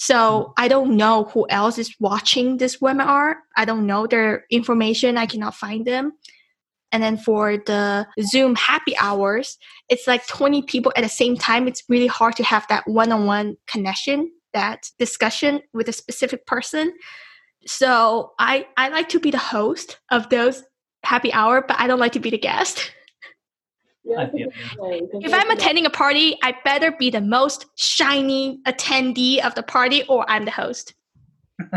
[0.00, 3.34] So I don't know who else is watching this webinar.
[3.56, 5.18] I don't know their information.
[5.18, 6.12] I cannot find them.
[6.92, 11.66] And then for the Zoom happy hours, it's like 20 people at the same time.
[11.66, 16.46] It's really hard to have that one on one connection, that discussion with a specific
[16.46, 16.92] person.
[17.66, 20.62] So I, I like to be the host of those
[21.02, 22.92] happy hour, but I don't like to be the guest.
[24.08, 26.90] Yeah, I that's a feel good point, 'cause If I'm attending a party, I better
[26.92, 30.94] be the most shiny attendee of the party or I'm the host.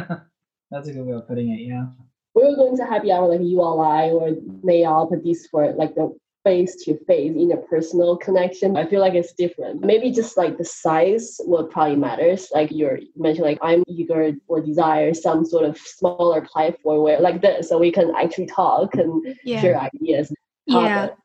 [0.72, 1.60] That's a good way of putting it.
[1.68, 1.86] Yeah.
[2.34, 4.30] we were going to happy hour like ULI or
[4.64, 6.16] NAIOP, but these were like the
[6.46, 8.78] face to face interpersonal connection.
[8.78, 9.82] I feel like it's different.
[9.82, 12.48] Maybe just like the size will probably matters.
[12.54, 17.20] Like you're you mentioned like I'm eager or desire some sort of smaller platform where
[17.20, 19.60] like this so we can actually talk and Yeah.
[19.62, 20.32] share ideas.
[20.68, 21.08] Yeah.
[21.08, 21.12] topics.
[21.18, 21.21] Um,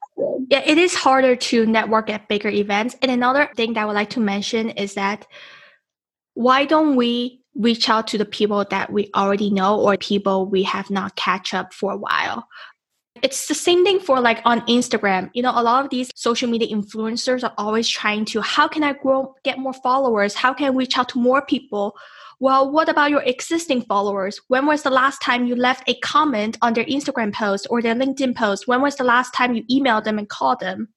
[0.49, 2.97] Yeah, it is harder to network at bigger events.
[3.03, 5.27] And another thing that I would like to mention is that
[6.35, 10.63] why don't we reach out to the people that we already know or people we
[10.63, 12.47] have not catch up for a while?
[13.23, 15.31] It's the same thing for like on Instagram.
[15.33, 18.83] You know, a lot of these social media influencers are always trying to how can
[18.83, 20.35] I grow get more followers?
[20.35, 21.97] How can I reach out to more people?
[22.39, 24.41] Well, what about your existing followers?
[24.49, 27.95] When was the last time you left a comment on their Instagram post or their
[27.95, 28.69] LinkedIn post?
[28.69, 30.89] When was the last time you emailed them and called them?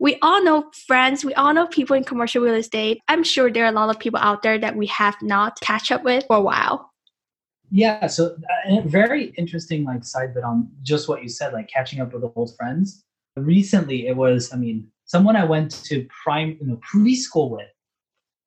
[0.00, 2.98] We all know friends, we all know people in commercial real estate.
[3.06, 5.92] I'm sure there are a lot of people out there that we have not catch
[5.92, 6.90] up with for a while.
[7.70, 8.36] Yeah, so
[8.68, 12.24] uh, very interesting like side bit on just what you said, like catching up with
[12.34, 13.04] old friends.
[13.36, 17.68] Recently, it was, I mean, someone I went to prime, you know, preschool with.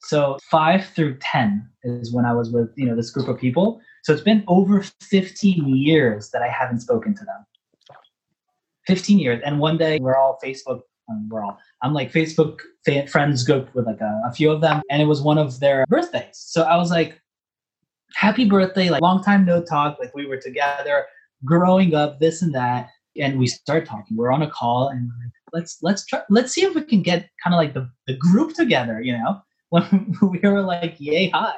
[0.04, 3.82] So five through ten is when I was with, you know, this group of people.
[4.04, 7.46] So it's been over 15 years that I haven't spoken to them.
[8.88, 10.82] 15 years, and one day we're all Facebook.
[11.10, 11.58] Um, we're all.
[11.84, 15.06] I'm like Facebook fa- friends group with like a, a few of them, and it
[15.06, 16.34] was one of their birthdays.
[16.34, 17.22] So I was like,
[18.16, 21.06] happy birthday like long time no talk like we were together
[21.46, 25.10] growing up this and that and we start talking we're on a call and
[25.54, 28.54] let's let's try let's see if we can get kind of like the, the group
[28.54, 29.42] together you know
[29.72, 31.56] when we were like yay hi.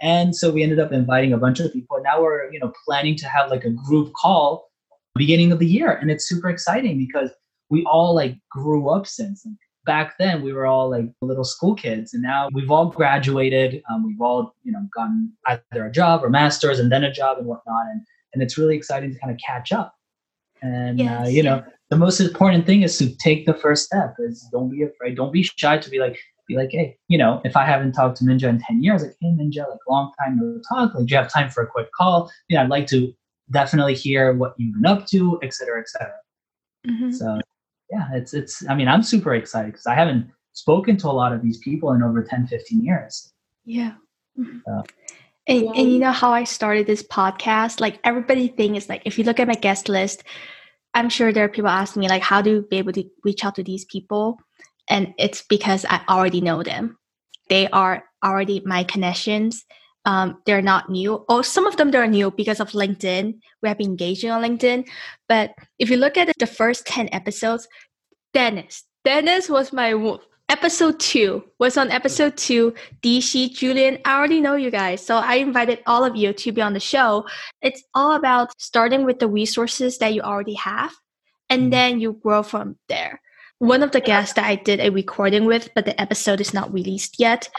[0.00, 2.00] and so we ended up inviting a bunch of people.
[2.02, 4.68] Now we're you know planning to have like a group call
[5.14, 7.30] beginning of the year and it's super exciting because
[7.68, 9.44] we all like grew up since.
[9.44, 9.54] Like,
[9.86, 14.06] back then we were all like little school kids and now we've all graduated um,
[14.06, 17.46] we've all you know gotten either a job or masters and then a job and
[17.46, 18.02] whatnot and,
[18.34, 19.94] and it's really exciting to kind of catch up.
[20.62, 24.46] And uh, you know the most important thing is to take the first step is
[24.52, 26.18] don't be afraid don't be shy to be like
[26.50, 29.16] be like hey you know if i haven't talked to Minja in 10 years like
[29.20, 31.88] hey Minja like long time no talk like do you have time for a quick
[31.92, 33.12] call you know i'd like to
[33.50, 36.14] definitely hear what you've been up to et cetera et cetera
[36.88, 37.12] Mhm.
[37.12, 37.38] so
[37.92, 41.32] yeah, it's it's I mean, I'm super excited because I haven't spoken to a lot
[41.32, 43.32] of these people in over 10, 15 years.
[43.64, 43.94] Yeah.
[44.38, 44.62] Mhm.
[44.66, 44.82] Yeah.
[45.48, 45.72] And, Yeah.
[45.74, 47.80] and you know how I started this podcast?
[47.80, 50.22] Like everybody thinks like if you look at my guest list,
[50.94, 53.44] I'm sure there are people asking me like how do you be able to reach
[53.44, 54.38] out to these people?
[54.90, 56.98] And it's because I already know them.
[57.48, 59.64] They are already my connections.
[60.04, 61.24] Um, they're not new.
[61.28, 63.38] Or some of them they're new because of LinkedIn.
[63.62, 64.88] We have been engaging on LinkedIn.
[65.28, 67.68] But if you look at the first 10 episodes,
[68.34, 68.84] Dennis.
[69.04, 69.94] Dennis was my
[70.50, 72.74] episode two, was on episode two.
[73.02, 75.04] Dixi, Julien, I already know you guys.
[75.04, 77.26] So I invited all of you to be on the show.
[77.62, 80.92] It's all about starting with the resources that you already have,
[81.48, 81.70] and Mhm.
[81.70, 83.20] then you grow from there.
[83.60, 86.72] One of the guests that I did a recording with, but the episode is not
[86.72, 87.50] released yet.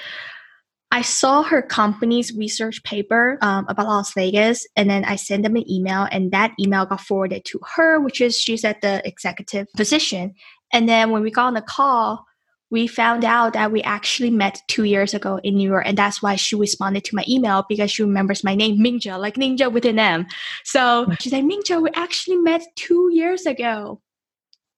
[0.89, 5.55] I saw her company's research paper um, about Las Vegas, and then I sent them
[5.55, 9.67] an email, and that email got forwarded to her, which is she's at the executive
[9.77, 10.33] position.
[10.73, 12.25] And then when we got on the call,
[12.71, 16.23] we found out that we actually met two years ago in New York, and that's
[16.23, 19.85] why she responded to my email because she remembers my name, Minja, like ninja with
[19.85, 20.25] an M.
[20.63, 24.01] So she said, Minja, we actually met two years ago.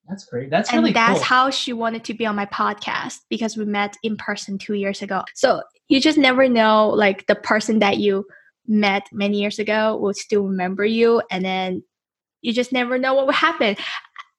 [0.07, 0.49] That's great.
[0.49, 1.23] That's really and really that's cool.
[1.23, 5.01] how she wanted to be on my podcast because we met in person two years
[5.01, 5.23] ago.
[5.33, 8.25] So you just never know, like the person that you
[8.67, 11.83] met many years ago will still remember you, and then
[12.41, 13.75] you just never know what will happen.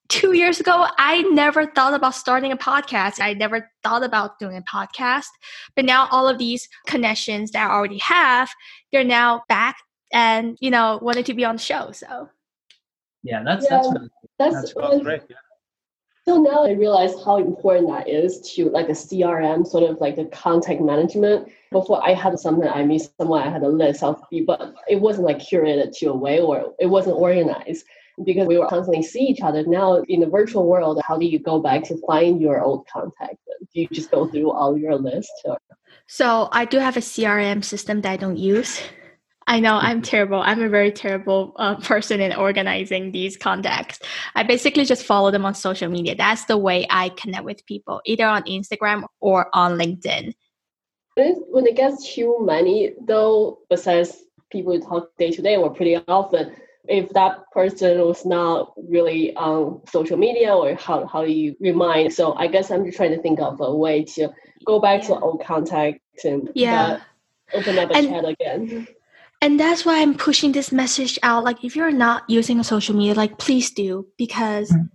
[0.08, 3.20] Two years ago, I never thought about starting a podcast.
[3.20, 5.24] I never thought about doing a podcast.
[5.74, 8.50] But now all of these connections that I already have,
[8.92, 9.76] they're now back
[10.12, 11.90] and you know wanted to be on the show.
[11.92, 12.28] So
[13.22, 13.92] yeah, that's that's Yeah.
[13.94, 15.22] really That's, That's Well, great.
[15.28, 15.36] Yeah.
[16.26, 20.16] So now I realize how important that is to like a CRM, sort of like
[20.16, 21.48] the contact management.
[21.70, 24.96] Before I had something I meet someone, I had a list of people, but it
[24.96, 27.84] wasn't like curated to a way or it wasn't organized
[28.24, 29.64] because we were constantly see each other.
[29.66, 33.36] Now in the virtual world, how do you go back to find your old contact?
[33.74, 35.32] Do you just go through all your list?
[35.44, 35.58] Or?
[36.06, 38.80] So I do have a CRM system that I don't use.
[39.47, 40.40] I know I'm terrible.
[40.40, 43.99] I'm a very terrible uh, person in organizing these contacts.
[44.34, 46.14] I basically just follow them on social media.
[46.14, 50.34] That's the way I connect with people, either on Instagram or on LinkedIn.
[51.16, 56.57] When it, gets too many, though, besides people talk day to day or pretty often,
[56.88, 62.12] if that person was not really on social media or how, how do you remind?
[62.12, 64.28] So I guess I'm just trying to think of a way to
[64.64, 67.01] go back to old contacts and Yeah.
[67.53, 68.88] open up a And- chat again.
[69.41, 71.45] And that's why I'm pushing this message out.
[71.45, 74.91] Like, if you're not using a social media, like, please do, because Mhm.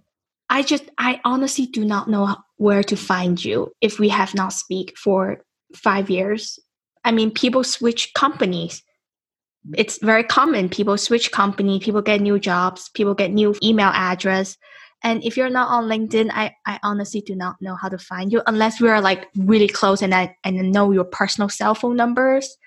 [0.50, 4.54] I just, I honestly do not know where to find you if we have not
[4.54, 5.44] speak for
[5.76, 6.58] five years.
[7.06, 8.82] I mean, people switch companies.
[9.76, 10.70] It's very common.
[10.70, 14.58] People switch company, people get new jobs, people get new email address.
[15.04, 18.32] And if you're not on LinkedIn, I, I honestly do not know how to find
[18.34, 21.76] you unless we are like really close and I and I know your personal cell
[21.76, 22.58] phone numbers.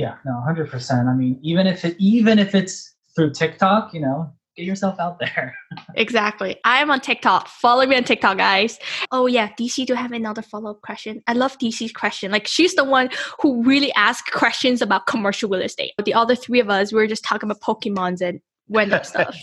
[0.00, 1.08] Yeah, no, hundred percent.
[1.08, 5.18] I mean, even if it even if it's through TikTok, you know, get yourself out
[5.18, 5.54] there.
[5.96, 6.56] Exactly.
[6.64, 7.48] I am on TikTok.
[7.48, 8.78] Follow me on TikTok, guys.
[9.12, 11.22] Oh yeah, Dixi do have another follow-up question.
[11.26, 12.30] I love Dixi's question.
[12.30, 15.92] Like she's the one who really asks questions about commercial real estate.
[15.96, 18.40] But the other three of us, we were just talking about Pokemons and
[18.70, 19.36] random stuff.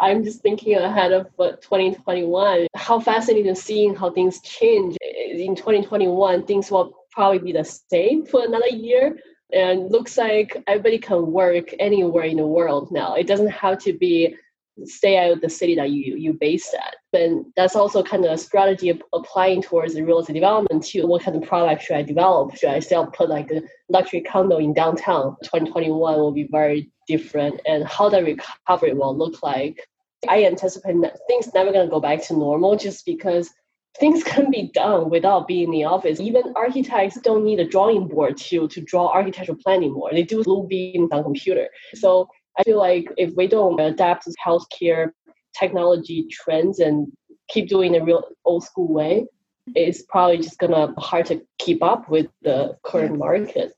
[0.00, 2.66] I'm just thinking ahead of what 2021.
[2.74, 4.96] How fascinating seeing how things change.
[5.02, 9.16] In 2021, things will probably be the same for another year.
[9.52, 13.14] And looks like everybody can work anywhere in the world now.
[13.14, 14.36] It doesn't have to be
[14.84, 16.96] stay out of the city that you you base at.
[17.12, 21.06] But that's also kind of a strategy of applying towards the real estate development too.
[21.06, 22.56] What kind of product should I develop?
[22.56, 25.36] Should I still put like a luxury condo in downtown?
[25.44, 29.86] 2021 will be very different, and how the recovery will look like.
[30.28, 33.50] I anticipate that things never gonna go back to normal just because
[33.98, 36.20] things can be done without being in the office.
[36.20, 40.10] Even architects don't need a drawing board to to draw architectural plan anymore.
[40.12, 41.68] They do Bluebeam on computer.
[41.94, 42.28] So
[42.58, 45.10] I feel like if we don't adapt to healthcare
[45.58, 47.06] technology trends and
[47.48, 49.26] keep doing the real old school way,
[49.74, 53.72] it's probably just gonna hard to keep up with the current market.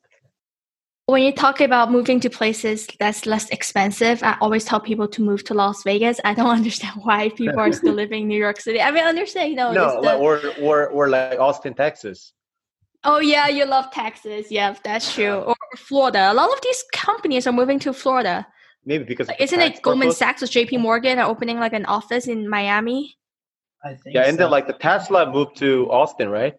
[1.06, 5.22] When you talk about moving to places that's less expensive, I always tell people to
[5.22, 6.20] move to Las Vegas.
[6.24, 8.80] I don't understand why people are still living in New York City.
[8.80, 11.74] I mean, I understand, you know, no, it's the- like, we're, we're, we're like Austin,
[11.74, 12.32] Texas.
[13.04, 14.50] Oh yeah, you love Texas.
[14.50, 15.34] Yeah, that's true.
[15.34, 16.32] Or Florida.
[16.32, 18.44] A lot of these companies are moving to Florida.
[18.84, 20.18] Maybe because Like, isn't tax it Goldman purpose.
[20.18, 23.16] Sachs or JP Morgan are opening like an office in Miami?
[23.84, 24.16] I think.
[24.16, 24.38] Yeah, and so.
[24.38, 26.54] then like the Tesla moved to Austin, right?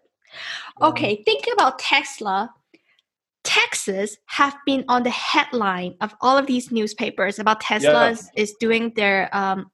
[0.80, 0.86] Yeah.
[0.86, 2.50] Okay, think about Tesla,
[3.44, 8.54] Texas have been on the headline of all of these newspapers about Tesla is, is
[8.60, 9.70] doing their um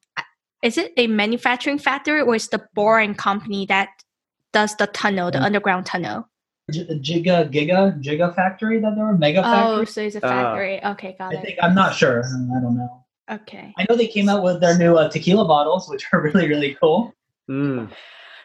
[0.62, 3.88] is it a manufacturing factory or is the boring company that
[4.54, 5.44] does the tunnel, the Mm.
[5.44, 6.28] underground tunnel?
[6.72, 10.28] Giga Giga Giga Factory that there were mega Oh, so it's a Ah.
[10.28, 10.82] factory.
[10.84, 11.42] okay, got I it.
[11.44, 12.24] think I'm not sure.
[12.24, 13.04] I don't know.
[13.30, 13.74] Okay.
[13.76, 16.76] I know they came out with their new uh, tequila bottles, which are really really
[16.80, 17.12] cool.
[17.50, 17.90] Mm.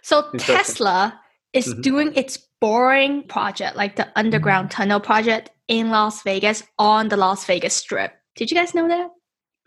[0.02, 1.20] So Tesla
[1.54, 1.82] is Mhm.
[1.82, 4.82] doing its boring project, like the underground Mm-hmm.
[4.82, 8.14] tunnel project in Las Vegas on the Las Vegas Strip.
[8.36, 9.10] Did you guys know that?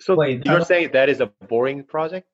[0.01, 0.64] So Wait, you're no.
[0.64, 2.26] saying that is a boring project?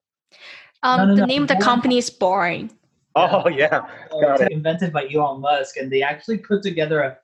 [0.83, 2.71] Um, No, no, the no, name of the company is boring.
[3.15, 3.81] Oh yeah.
[4.11, 7.17] Got it's invented by Elon Musk, and they actually put together a,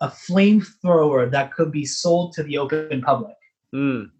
[0.00, 3.34] a flamethrower that could be sold to the open public.
[3.74, 4.10] Mm.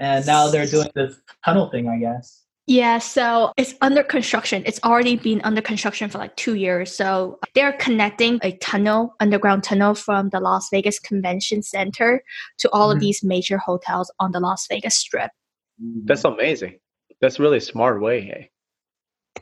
[0.00, 2.44] And now they're doing this tunnel thing, I guess.
[2.68, 4.62] Yeah, so it's under construction.
[4.66, 6.94] It's already been under construction for like two years.
[6.94, 12.22] So they're connecting a tunnel, underground tunnel from the Las Vegas Convention Center
[12.58, 13.00] to all of Mhm.
[13.00, 15.30] these major hotels on the Las Vegas Strip.
[16.04, 16.78] That's amazing.
[17.22, 18.20] That's really smart way.
[18.20, 18.50] Hey.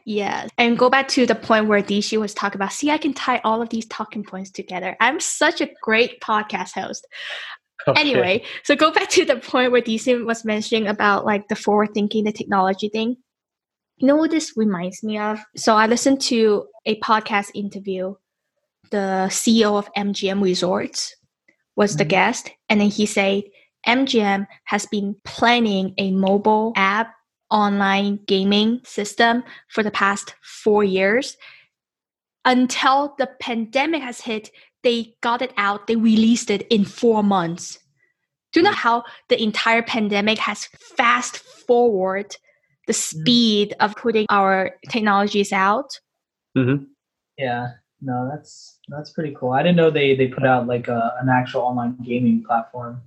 [0.04, 0.46] Yeah.
[0.56, 3.40] And go back to the point where Dixi was talking about, see, I can tie
[3.42, 4.96] all of these talking points together.
[5.00, 7.04] I'm such a great podcast host.
[7.88, 8.00] Okay.
[8.00, 11.90] Anyway, so go back to the point where Dixi was mentioning about like the forward
[11.94, 13.16] thinking, the technology thing.
[13.98, 15.38] You know what this reminds me of?
[15.56, 18.14] So I listened to a podcast interview.
[18.90, 21.14] The CEO of MGM Resorts
[21.76, 22.08] was the Mhm.
[22.08, 23.44] guest, and then he said
[23.86, 27.14] MGM has been planning a mobile app
[27.50, 31.36] online gaming system for the past four years.
[32.44, 34.50] Until the pandemic has hit,
[34.86, 37.80] they got it out, they released it in four months.
[38.52, 40.66] Do you know how the entire pandemic has
[40.96, 42.36] fast forward
[42.86, 45.98] the speed of putting our technologies out?
[46.56, 46.86] Mhm.
[47.36, 49.50] Yeah, no, that's that's pretty cool.
[49.50, 53.02] I didn't know they they put out like a, an actual online gaming platform.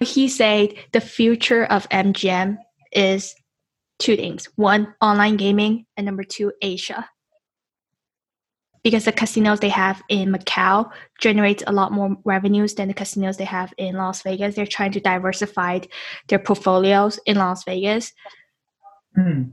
[0.00, 2.58] He said the future of MGM
[2.92, 3.34] is
[3.98, 7.08] two things one, online gaming, and number two, Asia.
[8.88, 13.36] Because the casinos they have in Macau generate a lot more revenues than the casinos
[13.36, 14.54] they have in Las Vegas.
[14.54, 15.80] They're trying to diversify
[16.28, 18.14] their portfolios in Las Vegas.
[19.14, 19.50] Hmm.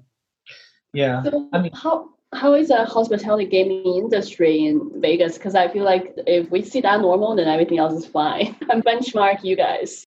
[0.93, 5.37] Yeah, So I mean- how how is the hospitality gaming industry in Vegas?
[5.37, 8.55] Because I feel like if we see that normal, then everything else is fine.
[8.69, 10.05] I'm benchmark you guys.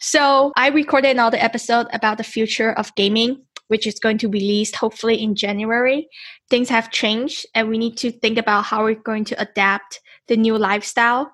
[0.00, 4.38] So I recorded another episode about the future of gaming, which is going to be
[4.38, 6.08] released hopefully in January.
[6.50, 10.36] Things have changed, and we need to think about how we're going to adapt the
[10.36, 11.32] new lifestyle.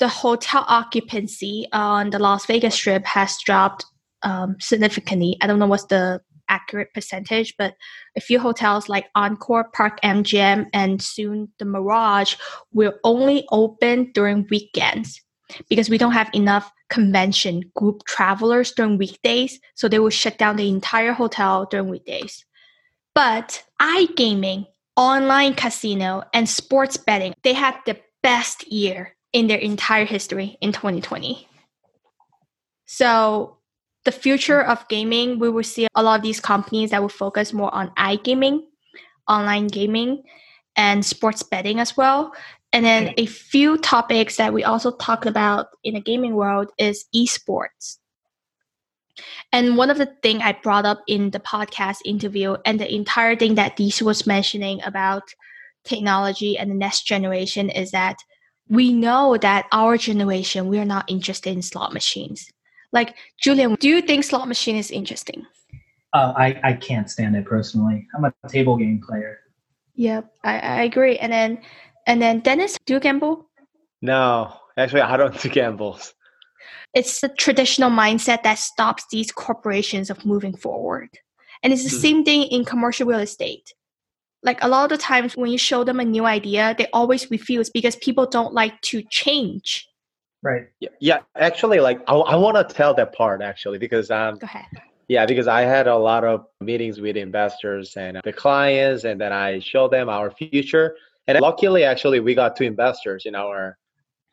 [0.00, 3.84] The hotel occupancy on the Las Vegas Strip has dropped
[4.22, 5.36] um, significantly.
[5.40, 7.74] I don't know what's the accurate percentage, but
[8.16, 12.34] a few hotels like Encore, Park MGM, and soon the Mirage
[12.72, 15.21] will only open during weekends
[15.68, 20.56] because we don't have enough convention group travelers during weekdays, so they will shut down
[20.56, 22.44] the entire hotel during weekdays.
[23.14, 30.04] But iGaming, online casino, and sports betting, they had the best year in their entire
[30.04, 31.48] history in 2020.
[32.86, 33.56] So
[34.04, 37.52] the future of gaming, we will see a lot of these companies that will focus
[37.52, 38.64] more on iGaming,
[39.28, 40.24] online gaming,
[40.76, 42.34] and sports betting as well.
[42.72, 47.04] And then a few topics that we also talked about in the gaming world is
[47.14, 47.98] esports.
[49.52, 53.36] And one of the thing I brought up in the podcast interview and the entire
[53.36, 55.22] thing that Dixi was mentioning about
[55.84, 58.16] technology and the next generation is that
[58.68, 62.50] we know that our generation we are not interested in slot machines.
[62.90, 65.44] Like Julien, do you think slot machine is interesting?
[66.12, 68.06] uh, I I can't stand it personally.
[68.14, 69.40] I'm a table game player.
[69.94, 71.18] Yep, I, I agree.
[71.18, 71.58] And then
[72.06, 73.48] and then Dennis, do you gamble?
[74.00, 76.14] No, actually, I don't do gambles.
[76.94, 81.08] it's the traditional mindset that stops these corporations of moving forward.
[81.62, 82.00] And it's the Mhm.
[82.00, 83.72] same thing in commercial real estate.
[84.42, 87.30] Like a lot of the times when you show them a new idea, they always
[87.30, 89.88] refuse because people don't like to change.
[90.42, 90.66] Right.
[90.80, 94.44] Yeah, yeah actually, like I, I want to tell that part actually because um Go
[94.46, 94.66] ahead.
[95.08, 99.32] yeah because I had a lot of meetings with investors and the clients, and then
[99.32, 100.96] I show them our future.
[101.28, 103.78] And luckily, actually, we got two investors in our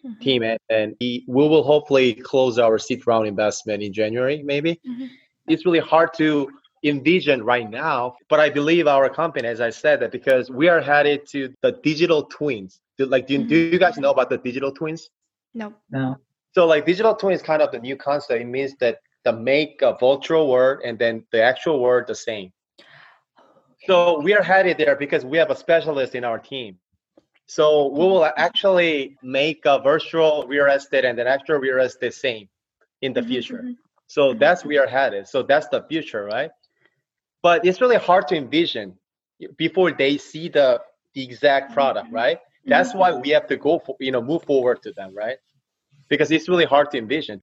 [0.06, 0.20] Mhm.
[0.22, 4.80] team, and, and we, we will hopefully close our seed round investment in January, maybe.
[4.88, 5.10] Mhm.
[5.48, 6.50] It's really hard to
[6.86, 10.80] envision right now, but I believe our company, as I said, that because we are
[10.80, 12.80] headed to the digital twins.
[12.98, 15.10] Do- Like, do, do you guys know about the digital twins?
[15.54, 15.74] No.
[15.90, 16.16] No.
[16.56, 18.42] So, like, digital twin is kind of the new concept.
[18.42, 22.54] It means that the make a virtual world and then the actual world the same.
[23.88, 26.77] So we are headed there because we have a specialist in our team.
[27.45, 32.47] So we will actually make a virtual real estate and then actual real estate same
[33.01, 33.65] in the Mhm, future.
[33.65, 33.77] mhm.
[34.07, 35.27] So that's we are headed.
[35.27, 36.51] So that's the future, right?
[37.41, 38.97] But it's really hard to envision
[39.57, 40.82] before they see the
[41.13, 42.39] the exact product, right?
[42.67, 45.38] That's why we have to go for you know move forward to them, right?
[46.09, 47.41] Because it's really hard to envision.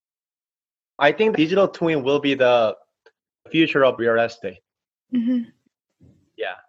[0.99, 2.77] I think digital twin will be the
[3.51, 4.61] future of real estate.
[5.13, 5.53] Mhm.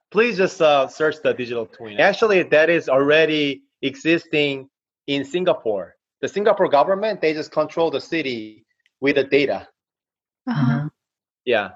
[0.07, 0.13] Yeah.
[0.13, 1.99] Please just uh, search the digital twin.
[1.99, 4.69] Actually, that is already existing
[5.07, 5.95] in Singapore.
[6.21, 8.65] The Singapore government, they just control the city
[8.99, 9.67] with the data.
[10.47, 10.79] Uh-huh.
[10.79, 10.89] Mhm.
[11.45, 11.69] Yeah.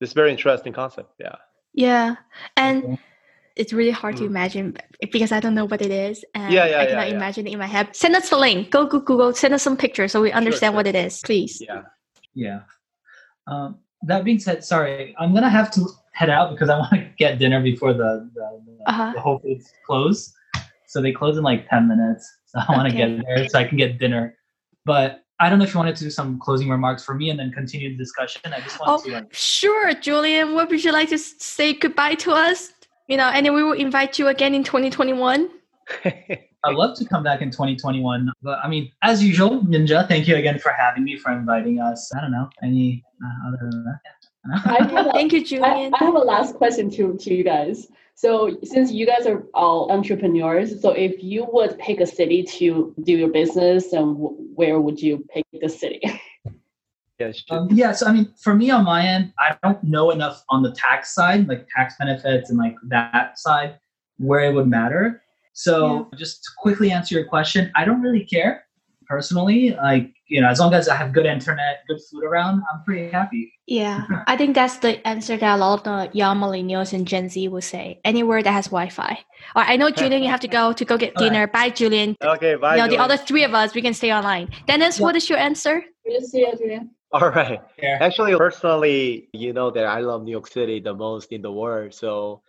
[0.00, 1.12] It's very interesting concept.
[1.18, 1.36] Yeah.
[1.72, 2.16] Yeah.
[2.56, 2.98] And Okay.
[3.56, 4.26] it's really hard to Mm.
[4.26, 4.76] imagine
[5.12, 6.24] because I don't know what it is.
[6.34, 7.16] And Yeah, yeah, I cannot yeah.
[7.16, 7.96] imagine it in my head.
[7.96, 8.70] Send us the link.
[8.70, 10.76] Go Google, Google, send us some pictures so we understand sure.
[10.76, 11.60] what it is, please.
[11.60, 11.82] Yeah.
[12.34, 12.60] Yeah.
[13.46, 17.08] Um, that being said, sorry, I'm gonna have to head out because I want to
[17.18, 19.12] get dinner before the the, the, Uh-huh.
[19.14, 20.32] the Whole Foods close.
[20.86, 22.24] So they close in like ten minutes.
[22.54, 23.16] So I want to Okay.
[23.16, 24.38] get there so I can get dinner.
[24.84, 27.38] But I don't know if you wanted to do some closing remarks for me and
[27.40, 28.52] then continue the discussion.
[28.52, 30.54] I just want Oh, to like sure, Julien.
[30.54, 32.72] What would you like to say goodbye to us?
[33.08, 35.50] You know, and then we will invite you again in 2021.
[36.64, 38.32] I'd love to come back in 2021.
[38.42, 42.10] But I mean, as usual, Minja, thank you again for having me, for inviting us.
[42.14, 44.00] I don't know any uh, other than that.
[44.66, 44.76] I
[45.08, 45.92] a, Thank you, Julien.
[45.94, 47.88] I have a last question to, to you guys.
[48.14, 52.94] So since you guys are all entrepreneurs, so if you would pick a city to
[53.02, 56.00] do your business, and w- where would you pick the city?
[57.18, 57.58] yeah, sure.
[57.58, 60.62] Um, yeah, so I mean, for me on my end, I don't know enough on
[60.62, 63.78] the tax side, like tax benefits and like that side,
[64.18, 65.23] where it would matter.
[65.54, 68.66] So just to quickly answer your question, I don't really care
[69.06, 69.70] personally.
[69.70, 73.10] Like you know, as long as I have good internet, good food around, I'm pretty
[73.10, 73.52] happy.
[73.66, 77.28] Yeah, I think that's the answer that a lot of the young millennials and Gen
[77.28, 78.00] Z will say.
[78.04, 79.18] Anywhere that has Wi-Fi.
[79.54, 81.32] Or I know Julien, you have to go to go get Alright.
[81.32, 81.46] dinner.
[81.46, 82.16] Bye, Julien.
[82.22, 82.76] okay, bye.
[82.76, 84.48] you know, the other three of us, we can stay online.
[84.66, 85.04] Dennis, Yeah.
[85.04, 85.84] what is your answer?
[86.04, 86.90] Good to see you, Julien.
[87.12, 87.60] All right.
[87.80, 87.98] Yeah.
[88.00, 91.94] Actually, personally, you know that I love New York City the most in the world.
[91.94, 92.42] So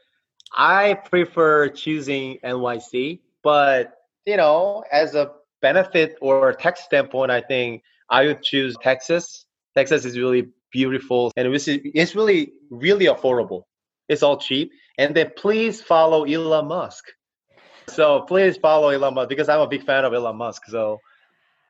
[0.56, 3.20] I prefer choosing NYC.
[3.44, 3.94] But,
[4.26, 9.46] you know, as a benefit or tax standpoint, I think I would choose Texas.
[9.76, 13.64] Texas is really beautiful and it's really, really affordable.
[14.10, 14.72] It's all cheap.
[14.98, 17.06] And then please follow Elon Musk.
[17.88, 20.66] So please follow Elon Musk because I'm a big fan of Elon Musk.
[20.68, 21.00] So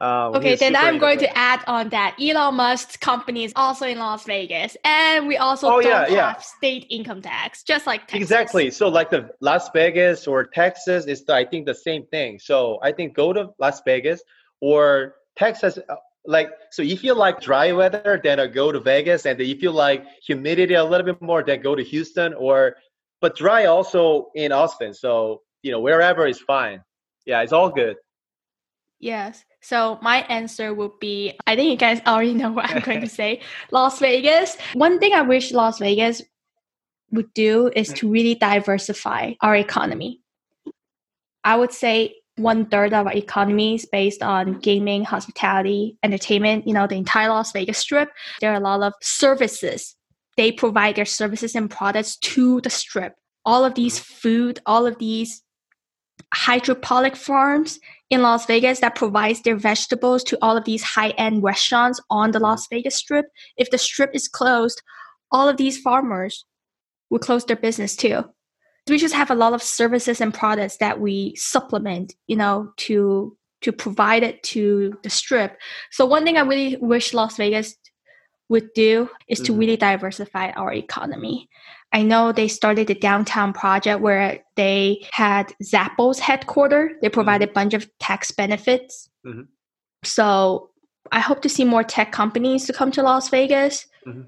[0.02, 3.98] um, Okay, then I'm going to add on that Elon Musk's company is also in
[3.98, 6.34] Las Vegas, and we also Oh, don't yeah, yeah.
[6.34, 8.22] have state income tax, just like Texas.
[8.22, 8.72] Exactly.
[8.72, 12.40] So like the Las Vegas or Texas is the, I think the same thing.
[12.40, 14.22] So I think go to Las Vegas
[14.60, 15.78] or Texas.
[15.78, 15.96] uh,
[16.28, 19.70] Like so, if you like dry weather, then uh, go to Vegas, and if you
[19.72, 22.76] like humidity a little bit more, then go to Houston or,
[23.22, 24.94] but dry also in Austin.
[24.94, 26.82] So you know wherever is fine.
[27.30, 27.96] Yeah, it's all good.
[29.00, 29.46] Yes.
[29.66, 33.10] So my answer would be I think you guys already know what I'm going to
[33.10, 33.42] say.
[33.72, 34.58] Las Vegas.
[34.74, 36.22] One thing I wish Las Vegas
[37.12, 40.22] would do is to really diversify our economy.
[41.44, 46.74] I would say one third of our economy is based on gaming, hospitality, entertainment, you
[46.74, 48.12] know, the entire Las Vegas strip.
[48.42, 49.96] There are a lot of services.
[50.38, 53.16] They provide their services and products to the strip.
[53.46, 55.42] All of these food, all of these
[56.36, 57.80] hydroponic farms
[58.10, 62.40] in Las Vegas that provides their vegetables to all of these high-end restaurants on the
[62.40, 63.26] Las Vegas strip.
[63.58, 64.82] If the strip is closed,
[65.32, 66.46] all of these farmers
[67.10, 68.26] will close their business too.
[68.88, 73.36] We just have a lot of services and products that we supplement, you know, to
[73.62, 75.58] to provide it to the strip.
[75.90, 77.76] So one thing I really wish Las Vegas
[78.48, 79.60] would do is to Mhm.
[79.60, 81.50] really diversify our economy.
[81.96, 86.92] I know they started the downtown project where they had Zappos headquarters.
[87.02, 89.10] They provide a bunch of tax benefits.
[89.26, 89.48] Mhm.
[90.04, 90.72] So
[91.14, 93.88] I hope to see more tech companies to come to Las Vegas.
[94.06, 94.28] Mhm.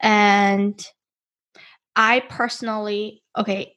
[0.00, 0.86] And
[1.96, 3.74] I personally, okay,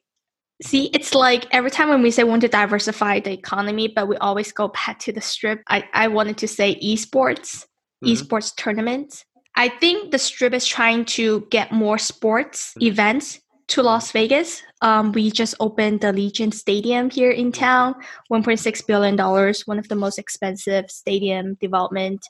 [0.62, 4.06] see, it's like every time when we say we want to diversify the economy, but
[4.06, 5.62] we always go back to the strip.
[5.68, 7.66] I, I wanted to say esports,
[8.04, 8.12] Mhm.
[8.12, 9.24] esports tournaments.
[9.56, 12.86] I think the strip is trying to get more sports Mhm.
[12.86, 14.62] events to Las Vegas.
[14.80, 17.94] Um, we just opened the Allegiant Stadium here in town,
[18.30, 22.20] $1.6 billion, one one of the most expensive stadium development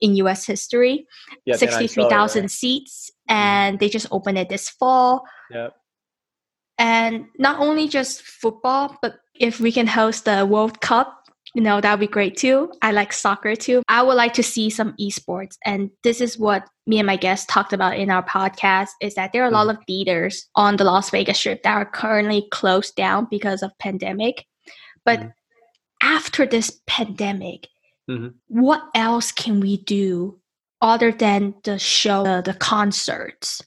[0.00, 1.06] in US history,
[1.46, 2.50] Yeah, then I saw it, 63,000 right?
[2.50, 5.24] seats, and they just opened it this fall.
[5.50, 5.68] Yeah.
[6.78, 11.21] And not only just football, but if we can host the World Cup,
[11.54, 12.72] you know, that would be great too.
[12.80, 13.82] I like soccer too.
[13.88, 15.56] I would like to see some esports.
[15.66, 19.32] And this is what me and my guests talked about in our podcast is that
[19.32, 22.94] there are a lot of theaters on the Las Vegas Strip that are currently closed
[22.96, 24.46] down because of pandemic.
[25.04, 25.32] But Mhm.
[26.02, 27.68] after this pandemic,
[28.08, 28.34] Mhm.
[28.48, 30.40] what else can we do
[30.80, 33.62] other than the show, the, the concerts?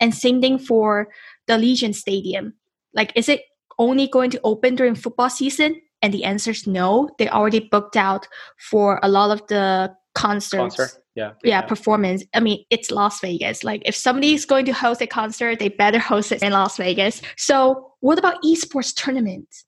[0.00, 1.08] And same thing for
[1.46, 2.54] the Allegiant Stadium.
[2.92, 3.42] Like, is it
[3.78, 5.80] only going to open during football season?
[6.02, 7.10] And the answer is no.
[7.18, 8.26] They already booked out
[8.70, 10.76] for a lot of the concerts.
[10.76, 11.02] Concert.
[11.14, 11.32] Yeah.
[11.42, 12.24] Yeah, performance.
[12.34, 13.64] I mean, it's Las Vegas.
[13.64, 16.76] Like, if somebody is going to host a concert, they better host it in Las
[16.76, 17.20] Vegas.
[17.36, 19.64] So, what about esports tournaments?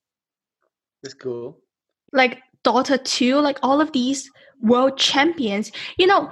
[1.03, 1.59] It's cool.
[2.13, 4.31] like Dota 2, like all of these
[4.61, 5.73] world champions.
[5.99, 6.31] You know,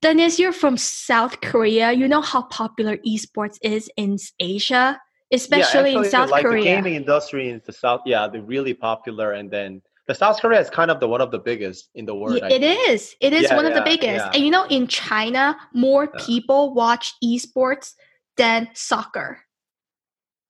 [0.00, 1.92] Dennis, you're from South Korea.
[1.92, 5.00] You know how popular esports is in Asia,
[5.32, 6.62] especially yeah, in South like Korea.
[6.62, 9.32] the gaming industry in the south, yeah, they're really popular.
[9.32, 12.14] And then the South Korea is kind of the one of the biggest in the
[12.14, 12.38] world.
[12.42, 13.14] Yeah, it is.
[13.20, 14.26] It is Yeah, one of the biggest.
[14.32, 17.94] And you know, in China, more people watch esports
[18.36, 19.40] than soccer.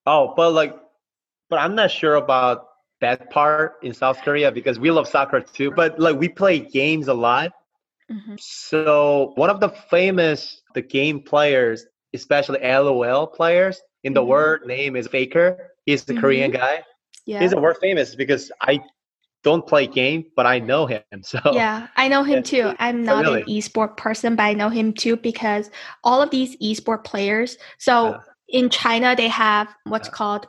[0.07, 0.75] Oh, but like,
[1.51, 2.67] but I'm not sure about
[3.01, 5.71] that part in South Korea because we love soccer too.
[5.71, 7.53] But like, we play games a lot.
[8.11, 8.39] Mhm.
[8.41, 14.27] So one of the famous the game players, especially LOL players in the Mhm.
[14.27, 15.73] world, name is Faker.
[15.87, 16.83] He's the Korean guy.
[17.27, 17.41] Yeah.
[17.41, 18.81] He's a world famous because I
[19.45, 21.03] don't play game, but I know him.
[21.23, 22.75] So Yeah, I know him too.
[22.79, 23.45] I'm Oh, not an really?
[23.61, 25.71] esport person, but I know him too because
[26.05, 27.57] all of these esport players.
[27.79, 28.19] So Yeah.
[28.49, 30.13] in China, they have what's Yeah.
[30.15, 30.47] called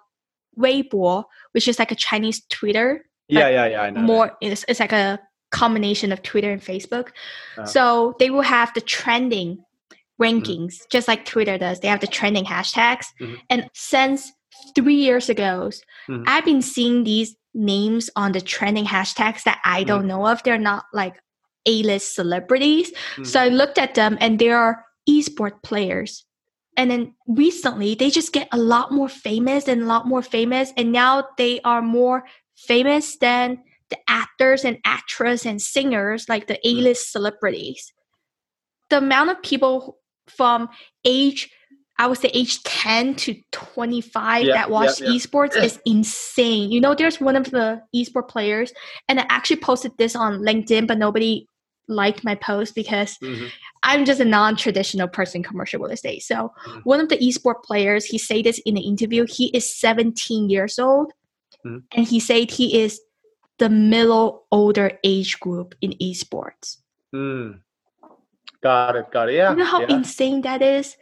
[0.58, 3.06] Weibo, which is like a Chinese Twitter.
[3.32, 3.82] yeah, yeah, yeah.
[3.84, 4.02] I know.
[4.02, 5.20] More, it's, it's like a
[5.52, 7.10] combination of Twitter and Facebook.
[7.58, 7.66] Uh.
[7.66, 9.64] So they will have the trending
[10.20, 10.40] Mm-hmm.
[10.40, 11.80] rankings, just like Twitter does.
[11.80, 13.06] They have the trending hashtags.
[13.20, 13.38] Mhm.
[13.50, 14.32] And since
[14.76, 15.72] three years ago,
[16.08, 16.24] Mhm.
[16.28, 20.44] I've been seeing these names on the trending hashtags that I don't know of.
[20.44, 21.16] They're not like
[21.66, 22.92] A-list celebrities.
[23.24, 26.26] So I looked at them and they are esport players.
[26.78, 30.72] And then recently they just get a lot more famous and a lot more famous.
[30.78, 36.60] And now they are more famous than the actors and actresses and singers, like the
[36.68, 37.92] A-list celebrities.
[38.90, 39.99] The amount of people
[40.30, 40.70] from
[41.06, 41.50] age
[42.00, 45.18] I would say age 10 to 25 Yeah, that watch yeah, yeah.
[45.18, 46.72] esports is insane.
[46.72, 48.72] You know, there's one of the esport players,
[49.10, 51.46] and I actually posted this on LinkedIn, but nobody
[51.90, 53.50] liked my post because Mhm.
[53.84, 56.24] I'm just a non-traditional person commercial real estate.
[56.24, 56.82] So Mhm.
[56.86, 59.26] one of the esport players, he said this in an interview.
[59.28, 61.12] He is 17 years old,
[61.66, 61.84] Mhm.
[61.92, 63.02] and he said he is
[63.58, 66.78] the middle older age group in esports.
[67.14, 67.60] Mm.
[68.62, 69.12] Got it.
[69.12, 69.36] Got it.
[69.36, 69.52] Yeah.
[69.52, 69.96] You know how yeah.
[69.96, 70.98] insane that is?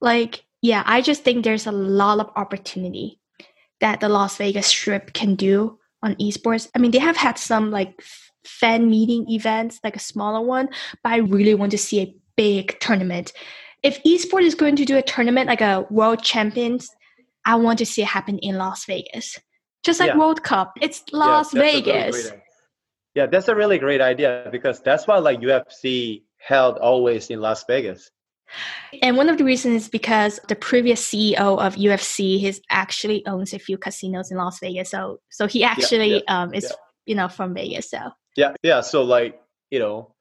[0.00, 3.20] Like, yeah, I just think there's a lot of opportunity
[3.80, 6.68] that the Las Vegas Strip can do on esports.
[6.74, 10.68] I mean, they have had some like f- fan meeting events, like a smaller one,
[11.02, 13.32] but I really want to see a big tournament.
[13.82, 16.88] If esport is going to do a tournament like a world champions,
[17.44, 19.38] I want to see it happen in Las Vegas.
[19.82, 20.18] Just like Yeah.
[20.18, 20.72] World Cup.
[20.80, 22.32] It's Las that's a really Vegas.
[23.14, 27.64] yeah, that's a really great idea because that's why like UFC held always in Las
[27.66, 28.10] Vegas.
[29.02, 33.52] And one of the reasons is because the previous CEO of UFC, he's actually owns
[33.52, 34.90] a few casinos in Las Vegas.
[34.90, 36.76] So so he actually um is yeah.
[37.06, 37.90] you know from Vegas.
[37.90, 37.98] So
[38.36, 38.80] Yeah, yeah.
[38.80, 40.14] So like you know,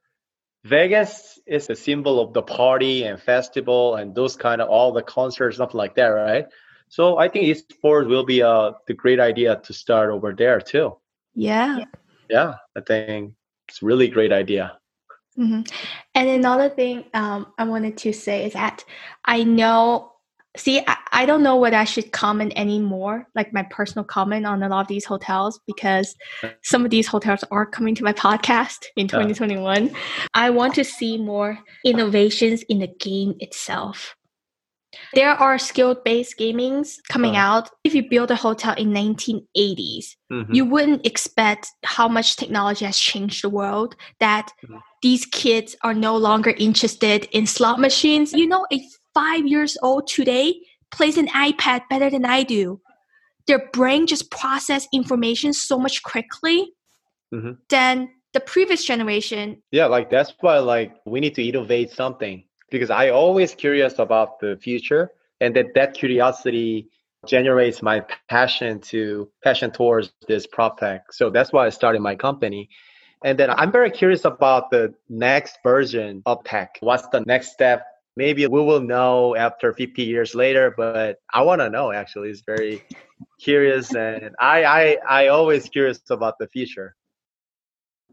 [0.64, 5.04] Vegas is a symbol of the party and festival and those kind of all the
[5.04, 6.48] concerts, stuff like that, right?
[6.90, 10.98] So I think esports will be uh the great idea to start over there too.
[11.78, 11.86] yeah.
[12.28, 13.34] Yeah, I think
[13.68, 14.80] it's really great idea.
[15.36, 15.62] Hmm
[16.14, 18.86] And another thing um, I wanted to say is that
[19.26, 20.14] I know,
[20.56, 24.64] see, I, I don't know whether I should comment anymore, like my personal comment on
[24.64, 26.16] a lot of these hotels, because
[26.64, 29.94] some of these hotels are coming to my podcast in 2021.
[30.34, 34.16] I want to see more innovations in the game itself.
[35.14, 37.40] There are skill-based gamings coming Uh.
[37.48, 37.70] out.
[37.84, 40.54] If you build a hotel in 1980s, Mhm.
[40.56, 44.82] you wouldn't expect how much technology has changed the world that Mhm.
[45.02, 48.82] these kids are no longer interested in slot machines you know a
[49.14, 50.56] five years old today
[50.92, 52.80] plays an ipad better than i do
[53.48, 56.74] their brain just process information so much quickly
[57.34, 57.58] Mhm.
[57.70, 62.90] than the previous generation Yeah, like that's why like we need to innovate something because
[62.90, 65.12] I always curious about the future
[65.42, 66.90] and that that curiosity
[67.26, 71.12] generates my passion to passion towards this prop tech.
[71.12, 72.70] So that's why I started my company.
[73.24, 76.78] And then I'm very curious about the next version of tech.
[76.82, 77.86] What's the next step?
[78.16, 82.30] Maybe we will know after 50 years later, but I want to know actually.
[82.30, 82.84] It's very
[83.40, 86.96] curious and I, I I always curious about the future.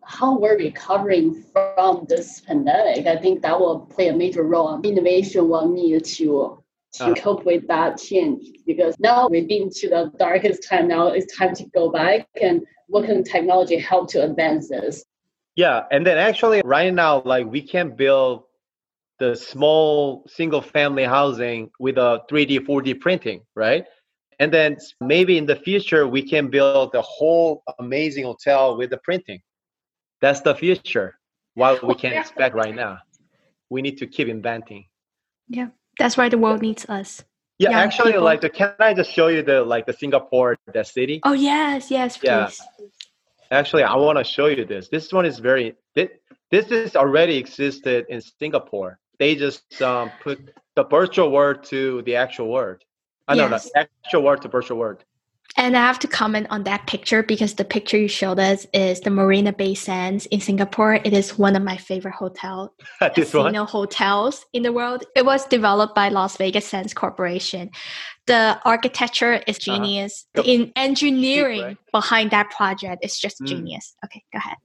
[0.04, 4.80] How we're recovering from this pandemic, I think that will play a major role.
[4.82, 6.58] Innovation will need to
[6.94, 7.14] to Uh.
[7.14, 10.88] cope with that change because now we've been to the darkest time.
[10.88, 15.02] Now it's time to go back and what can technology help to advance this?
[15.56, 18.44] Yeah, and then actually right now, like we can build
[19.18, 23.86] the small single family housing with a 3D, 4D printing, right?
[24.38, 28.98] And then maybe in the future we can build a whole amazing hotel with the
[28.98, 29.40] printing.
[30.22, 31.18] That's the future.
[31.54, 32.98] What we can expect right now.
[33.68, 34.86] We need to keep inventing.
[35.48, 35.68] Yeah,
[35.98, 37.22] that's why the world needs us
[37.58, 38.24] Yeah, actually, people.
[38.24, 41.20] like, the, can I just show you the like the Singapore, the city?
[41.24, 42.48] oh yes yes please Yeah.
[43.50, 44.88] Actually, I want to show you this.
[44.88, 45.74] This one is very.
[45.94, 46.08] This,
[46.50, 48.98] this is already existed in Singapore.
[49.18, 50.38] They just um, put
[50.74, 52.82] the virtual word to the actual word.
[53.28, 53.64] I know Yes.
[53.70, 55.04] the actual word to virtual word.
[55.56, 59.00] And I have to comment on that picture because the picture you showed us is
[59.00, 60.94] the Marina Bay Sands in Singapore.
[60.94, 62.74] It is one of my favorite hotel
[63.14, 65.04] casino hotels in the world.
[65.14, 67.70] It was developed by Las Vegas Sands Corporation.
[68.26, 69.76] The architecture is Uh-huh.
[69.76, 70.24] genius.
[70.34, 71.76] The in engineering right?
[71.92, 73.48] behind that project is just Mm.
[73.48, 73.94] genius.
[74.06, 74.56] Okay, go ahead.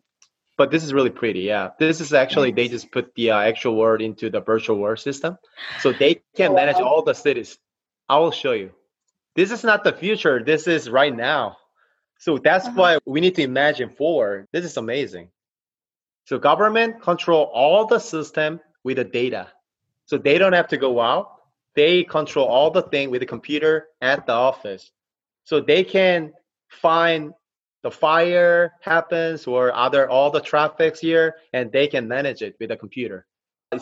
[0.58, 1.42] But this is really pretty.
[1.42, 5.00] Yeah, this is actually they just put the uh, actual word into the virtual world
[5.00, 5.38] system,
[5.80, 7.60] so they can manage all the cities.
[8.10, 8.72] I will show you.
[9.38, 10.44] This is not the future.
[10.44, 11.58] This is right now.
[12.18, 12.82] So that's Uh-huh.
[12.82, 14.48] why we need to imagine forward.
[14.52, 15.30] This is amazing.
[16.26, 19.48] So government control all the system with the data.
[20.06, 21.26] So they don't have to go out.
[21.76, 24.92] They control all the thing with the computer at the office.
[25.44, 26.34] So they can
[26.70, 27.34] find
[27.84, 32.72] the fire happens or other all the traffics here and they can manage it with
[32.72, 33.28] a computer.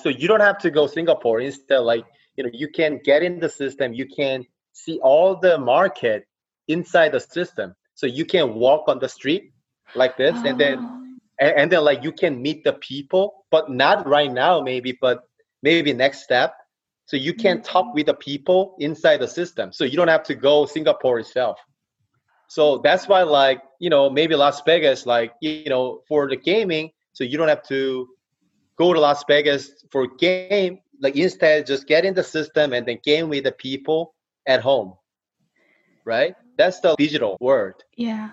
[0.03, 1.39] So you don't have to go Singapore.
[1.39, 4.45] Instead, like you know, you can get in the system, you can
[4.75, 6.27] see all the market
[6.67, 7.75] inside the system.
[7.95, 9.53] So you can walk on the street
[9.95, 11.17] like this and then Oh.
[11.39, 15.23] and, and then like you can meet the people but not right now maybe but
[15.63, 16.53] maybe next step.
[17.05, 19.71] So you can talk with the people inside the system.
[19.73, 21.59] So you don't have to go singapore itself.
[22.47, 26.91] So that's why like you know maybe las vegas like you know for the gaming
[27.13, 28.07] so you don't have to
[28.77, 30.79] go to las vegas for game.
[31.01, 34.14] Like instead just get in the system and then game with the people
[34.47, 34.93] at home
[36.05, 38.29] right that's the digital world Yeah.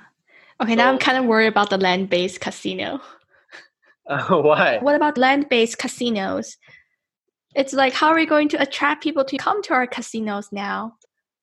[0.62, 3.00] Okay, now I'm kind of worried about the land based casino.
[4.06, 6.56] why What about land based casinos?
[7.56, 10.94] It's like, how are we going to attract people to come to our casinos now?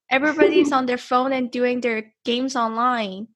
[0.09, 3.27] Everybody's on their phone and doing their games online.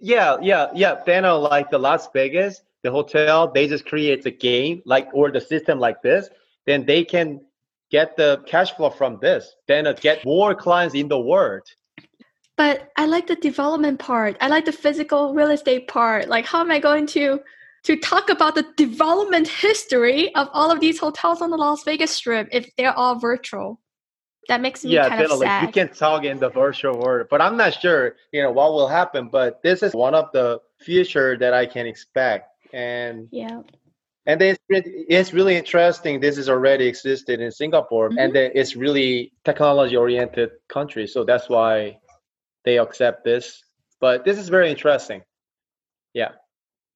[0.00, 1.00] Yeah, yeah, yeah.
[1.06, 5.30] Then uh, like the Las Vegas, the hotel, they just create the game like or
[5.30, 6.28] the system like this.
[6.66, 7.40] Then they can
[7.92, 9.54] get the cash flow from this.
[9.68, 11.62] Then uh, get more clients in the world.
[12.56, 14.36] But I like the development part.
[14.40, 16.28] I like the physical real estate part.
[16.28, 17.40] Like, how am I going to
[17.84, 22.12] to talk about the development history of all of these hotels on the Las Vegas
[22.12, 23.80] Strip if they're all virtual?
[24.48, 25.66] That makes me Yeah, kind then of sad.
[25.66, 28.88] you can talk in the virtual world, but I'm not sure you know what will
[28.88, 29.28] happen.
[29.28, 33.62] But this is one of the future that I can expect, and yeah.
[34.26, 36.20] And then it's, it's really interesting.
[36.20, 38.16] This is already existed in Singapore, Mhm.
[38.18, 41.98] and then it's really technology oriented country, so that's why
[42.64, 43.62] they accept this.
[44.00, 45.22] But this is very interesting.
[46.14, 46.32] Yeah.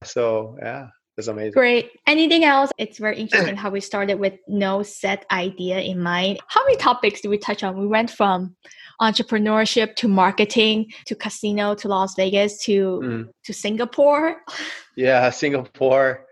[0.04, 1.52] So yeah, it's amazing.
[1.52, 1.90] Great.
[2.06, 2.70] Anything else?
[2.78, 6.38] It's very interesting how we started with no set idea in mind.
[6.48, 7.78] How many topics did we touch on?
[7.78, 8.56] We went from
[9.00, 13.28] entrepreneurship to marketing to casino to Las Vegas to Mm.
[13.44, 14.42] to Singapore.
[14.96, 16.25] Yeah, Singapore,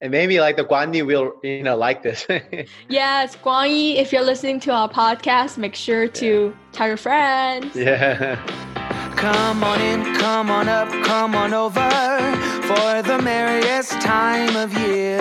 [0.00, 2.26] and maybe like the Guanyi will you know like this.
[2.88, 7.74] Yes, Guang Yi, if you're listening to our podcast, make sure to tell your friends.
[7.74, 8.36] yeah.
[9.16, 11.88] Come on in, come on up, come on over
[12.68, 15.20] for the merriest time of year.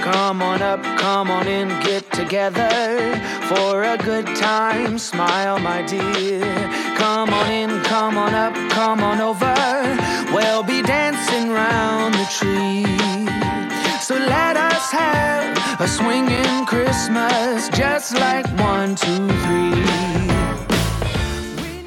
[0.00, 2.68] Come on up, come on in, get together
[3.48, 4.96] for a good time.
[4.96, 6.40] Smile, my dear.
[6.96, 9.54] Come on in, come on up, come on over.
[10.32, 12.86] We'll be dancing round the tree.
[14.10, 19.84] So let us have a swinging Christmas, just like one, two, three.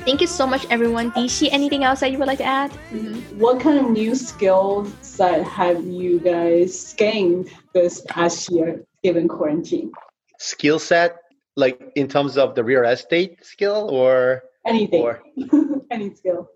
[0.08, 1.10] Thank you so much, everyone.
[1.10, 2.72] Do you anything else that you would like to add?
[2.94, 3.40] Mm-hmm.
[3.42, 9.92] What kind of new skills that have you guys gained this past year given quarantine?
[10.40, 11.18] Skill set,
[11.58, 15.02] like in terms of the real estate skill or Anything.
[15.04, 15.22] or
[15.92, 16.48] Any skill.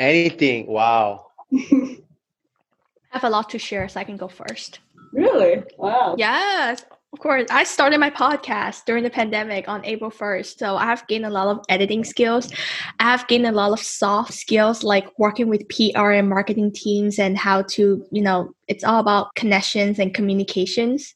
[0.00, 0.66] anything.
[0.66, 1.26] Wow.
[1.54, 1.98] I
[3.10, 4.80] have a lot to share, so I can go first.
[5.12, 5.62] Really?
[5.78, 6.16] Wow.
[6.18, 7.46] Yes, of course.
[7.50, 10.58] I started my podcast during the pandemic on April 1st.
[10.58, 12.50] So I have gained a lot of editing skills.
[12.98, 17.18] I have gained a lot of soft skills like working with PR and marketing teams
[17.18, 21.14] and how to, you know, it's all about connections and communications.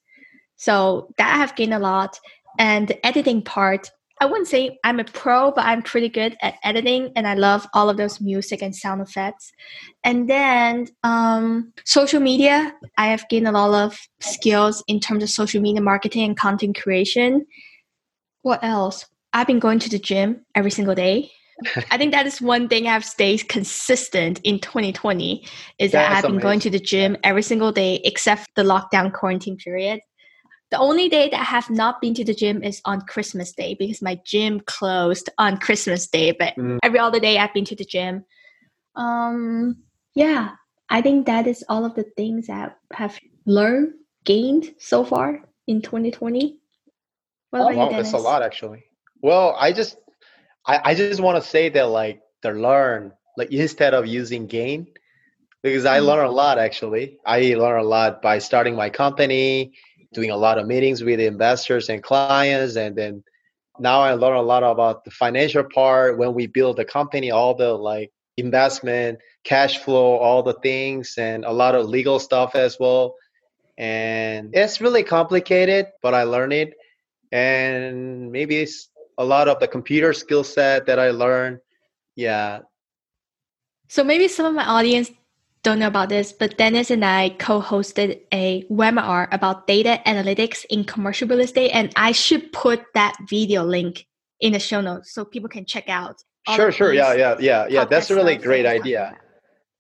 [0.57, 2.19] So that I have gained a lot.
[2.59, 3.91] And the editing part,
[4.21, 7.67] I wouldn't say I'm a pro, but I'm pretty good at editing and I love
[7.75, 9.53] all of those music and sound effects.
[10.05, 15.29] And then um, social media, I have gained a lot of skills in terms of
[15.29, 17.47] social media marketing and content creation.
[18.41, 19.05] What else?
[19.35, 21.31] I've been going to the gym every single day.
[21.91, 25.47] I think that is one thing I've stayed consistent in 2020
[25.79, 29.57] is that I've been going to the gym every single day except the lockdown quarantine
[29.57, 30.01] period.
[30.71, 33.75] The only day that I have not been to the gym is on Christmas Day
[33.79, 36.33] because my gym closed on Christmas Day.
[36.33, 36.79] But Mm.
[36.83, 38.25] every other day I've been to the gym.
[38.97, 39.77] Um,
[40.15, 40.57] yeah,
[40.91, 43.95] I think that is all of the things that I have learned,
[44.25, 46.59] gained so far in 2020.
[47.51, 48.13] What Oh, about wow, you, Dennis?
[48.13, 48.85] that's a lot actually.
[49.23, 49.97] Well, I just
[50.67, 54.87] I, I just want to say that like the learn like instead of using gain
[55.63, 56.07] because I Mhm.
[56.07, 57.19] learned a lot actually.
[57.25, 59.73] I learned a lot by starting my company,
[60.17, 63.23] doing a lot of meetings with investors and clients, and then
[63.79, 67.55] now I learn a lot about the financial part when we build the company, all
[67.55, 72.79] the like investment, cash flow, all the things, and a lot of legal stuff as
[72.81, 73.15] well.
[73.79, 76.75] And it's really complicated, but I learned it.
[77.33, 78.89] And maybe it's
[79.19, 81.59] a lot of the computer skill set that I learned.
[82.15, 82.61] Yeah,
[83.89, 85.11] So maybe some of my audience
[85.67, 90.85] don't know about this, but Dennis and I co-hosted a webinar about data analytics in
[90.85, 94.07] commercial real estate, and I should put that video link
[94.39, 96.23] in the show notes so people can check out.
[96.55, 96.95] sure, sure.
[96.95, 97.85] Yeah, yeah, yeah, yeah.
[97.85, 99.17] That's a really great idea.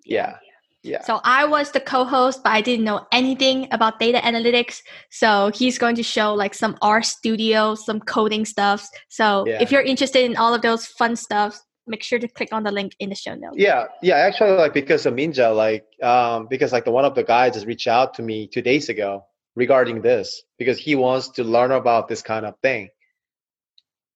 [0.05, 0.39] Yeah,
[0.82, 1.03] yeah.
[1.03, 4.80] So I was the co-host, but I didn't know anything about data analytics.
[5.11, 8.89] So he's going to show like some R studio, some coding stuff.
[9.09, 9.62] So Yeah.
[9.62, 12.72] if you're interested in all of those fun stuff, make sure to click on the
[12.72, 13.57] link in the show notes.
[13.59, 14.16] Yeah, yeah.
[14.16, 17.66] Actually, like because of Minja, like um, because like the one of the guys just
[17.66, 19.24] reached out to me two days ago
[19.55, 22.89] regarding this because he wants to learn about this kind of thing.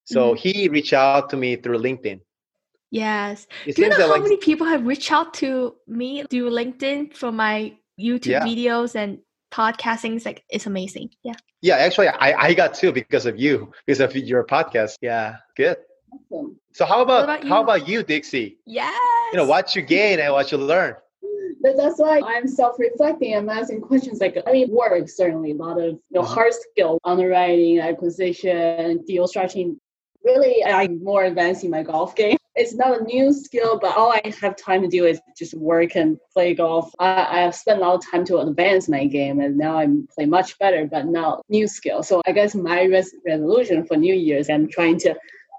[0.04, 0.38] So Mhm.
[0.38, 2.20] he reached out to me through LinkedIn.
[2.90, 3.46] Yes.
[3.66, 7.16] It Do you know how like many people have reached out to me through LinkedIn
[7.16, 8.42] for my YouTube Yeah.
[8.44, 9.20] videos and
[9.52, 10.16] podcasting?
[10.16, 11.10] It's like it's amazing.
[11.22, 11.34] Yeah.
[11.62, 14.96] yeah, actually, I I got two because of you because of your podcast.
[15.00, 15.76] Yeah, good.
[16.12, 16.56] Awesome.
[16.72, 17.62] So how about, about how you?
[17.64, 18.56] about you, Dixi?
[18.66, 18.98] Yes.
[19.32, 20.94] You know what you gain and what you learn.
[21.62, 23.34] But that's why I'm self-reflecting.
[23.36, 26.26] I'm asking questions like, I mean, work certainly a lot of you know Mhm.
[26.34, 29.76] hard skill, underwriting, acquisition, deal structuring.
[30.24, 32.36] Really, I'm more advanced in my golf game.
[32.56, 35.94] It's not a new skill, but all I have time to do is just work
[35.94, 36.92] and play golf.
[36.98, 40.08] I, I have spent a lot of time to advance my game, and now I'm
[40.14, 40.84] play much better.
[40.86, 42.02] But now new skill.
[42.02, 45.14] So I guess my res- resolution for New Year's, I'm trying to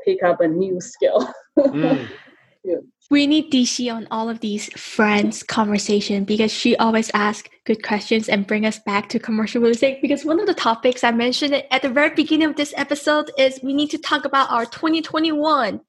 [0.06, 1.32] pick up a new skill.
[1.58, 2.10] Mm.
[3.12, 8.30] we need DC on all of these friends conversation because she always asks good questions
[8.30, 10.02] and bring us back to commercial real estate.
[10.02, 13.60] Because one of the topics I mentioned at the very beginning of this episode is
[13.62, 15.82] we need to talk about our 2021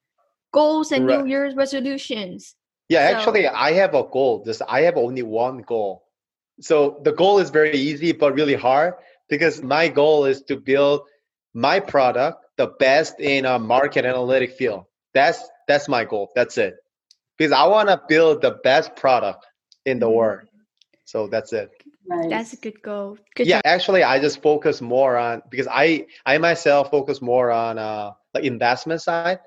[0.52, 1.20] goals and Right.
[1.20, 2.56] New Year's resolutions.
[2.88, 4.42] Yeah, So- actually, I have a goal.
[4.44, 6.02] Just I have only one goal.
[6.60, 8.94] So the goal is very easy, but really hard
[9.28, 11.02] because my goal is to build
[11.54, 14.84] my product the best in a market analytic field.
[15.14, 16.30] That's that's my goal.
[16.36, 16.74] That's it.
[17.38, 19.46] Because I want to build the best product
[19.84, 20.14] in the Mhm.
[20.18, 20.48] world.
[21.04, 21.70] So that's it.
[22.06, 22.30] Nice.
[22.30, 23.18] That's a good goal.
[23.36, 23.62] Good yeah, job.
[23.64, 28.44] actually, I just focus more on because I I myself focus more on uh like
[28.44, 29.40] investment side.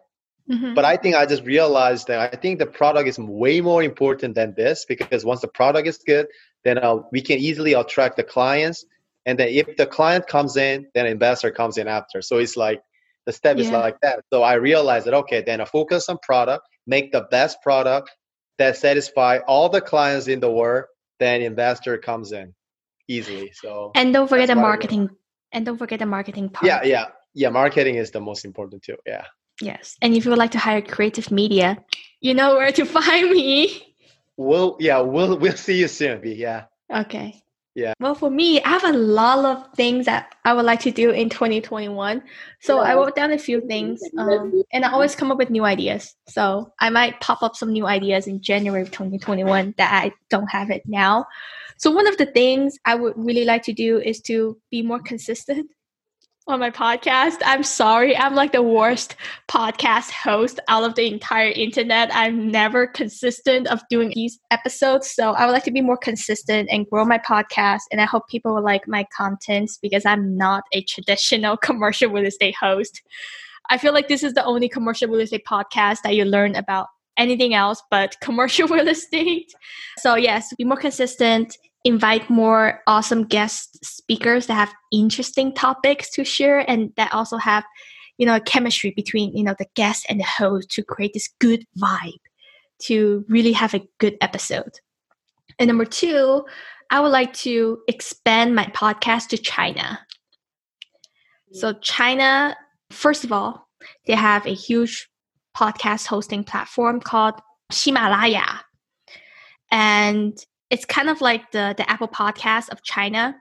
[0.51, 0.75] Mhm.
[0.75, 4.35] But I think I just realized that I think the product is way more important
[4.35, 6.27] than this because once the product is good,
[6.63, 8.85] then uh, we can easily attract the clients.
[9.25, 12.21] And then if the client comes in, then investor comes in after.
[12.21, 12.81] So it's like
[13.25, 13.77] the step is Yeah.
[13.79, 14.21] like that.
[14.31, 18.11] So I realized that okay, then I focus on product, make the best product
[18.57, 20.85] that satisfy all the clients in the world.
[21.19, 22.53] Then investor comes in
[23.07, 23.51] easily.
[23.53, 25.09] So and don't forget the marketing.
[25.51, 26.65] And don't forget the marketing part.
[26.67, 27.49] yeah, yeah, yeah.
[27.49, 28.97] Marketing is the most important too.
[29.05, 29.25] Yeah.
[29.61, 29.95] Yes.
[30.01, 31.77] And if you would like to hire creative media,
[32.19, 33.95] you know where to find me.
[34.37, 36.21] We'll yeah we'll we'll see you soon.
[36.23, 36.65] Yeah.
[36.93, 37.41] Okay.
[37.75, 37.93] Yeah.
[37.99, 41.11] Well, for me, I have a lot of things that I would like to do
[41.11, 42.23] in 2021.
[42.61, 45.65] So I wrote down a few things, um, and I always come up with new
[45.65, 46.15] ideas.
[46.29, 50.47] So I might pop up some new ideas in January of 2021 that I don't
[50.47, 51.25] have it now.
[51.77, 55.01] So one of the things I would really like to do is to be more
[55.01, 55.69] consistent
[56.47, 57.37] on my podcast.
[57.43, 59.15] I'm sorry, I'm like the worst
[59.47, 62.09] podcast host out of the entire internet.
[62.13, 65.09] I'm never consistent of doing these episodes.
[65.09, 67.81] So I would like to be more consistent and grow my podcast.
[67.91, 72.27] And I hope people will like my contents because I'm not a traditional commercial real
[72.27, 73.01] estate host.
[73.71, 76.87] I feel like this is the only commercial real estate podcast that you learn about
[77.17, 79.51] anything else but commercial real estate.
[79.97, 86.25] So yes, be more consistent, invite more awesome guest speakers that have interesting topics to
[86.25, 87.63] share and that also have
[88.17, 91.63] you know chemistry between you know the guest and the host to create this good
[91.79, 92.19] vibe
[92.77, 94.79] to really have a good episode.
[95.59, 96.43] And number two
[96.91, 99.99] i would like to expand my podcast to china.
[101.53, 102.57] So china
[102.89, 103.67] first of all
[104.07, 105.07] they have a huge
[105.55, 107.35] podcast hosting platform called
[107.71, 108.61] Himalaya.
[109.71, 110.37] And
[110.69, 113.35] it's kind of like the the Apple Podcast of China.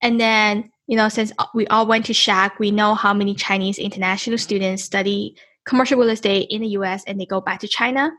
[0.00, 3.78] And then, you know, since we all went to Schack, we know how many Chinese
[3.78, 5.36] international students study
[5.66, 8.10] commercial real estate in the US and they go back to China.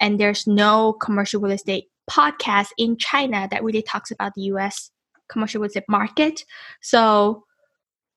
[0.00, 4.90] And there's no commercial real estate podcast in China that really talks about the US
[5.28, 6.44] commercial real estate market.
[6.82, 7.44] So,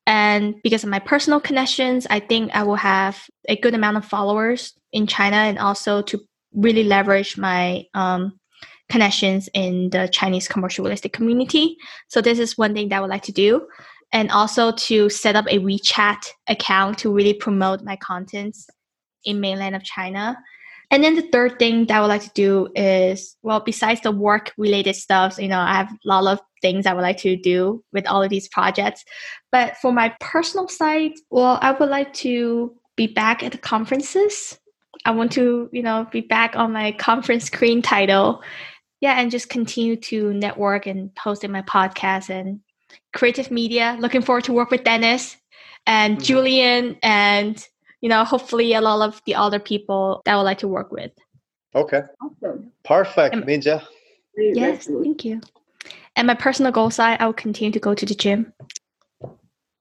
[0.05, 4.05] and because of my personal connections, I think I will have a good amount of
[4.05, 6.19] followers in China and also to
[6.53, 8.38] really leverage my um,
[8.89, 11.77] connections in the Chinese commercial real estate community.
[12.07, 13.67] So this is one thing that I would like to do.
[14.11, 16.17] And also to set up a WeChat
[16.47, 18.67] account to really promote my contents
[19.23, 20.37] in mainland of China.
[20.91, 24.11] And then the third thing that I would like to do is, well, besides the
[24.11, 27.37] work related stuff, you know, I have a lot of things I would like to
[27.37, 29.05] do with all of these projects.
[29.51, 34.57] But for my personal side, well, I would like to be back at the conferences.
[35.05, 38.41] I want to, you know, be back on my conference screen title.
[39.01, 42.59] Yeah, and just continue to network and post in my podcast and
[43.13, 43.97] creative media.
[43.99, 45.37] Looking forward to work with Dennis
[45.85, 46.23] and Mhm.
[46.23, 47.67] Julien and
[48.01, 50.91] you know, hopefully a lot of the other people that I would like to work
[50.91, 51.11] with.
[51.75, 52.01] Okay.
[52.21, 52.71] Awesome.
[52.83, 53.83] Perfect, Minja.
[54.35, 55.41] Very, very Yes, thank you.
[56.15, 58.53] And my personal goal side, I will continue to go to the gym.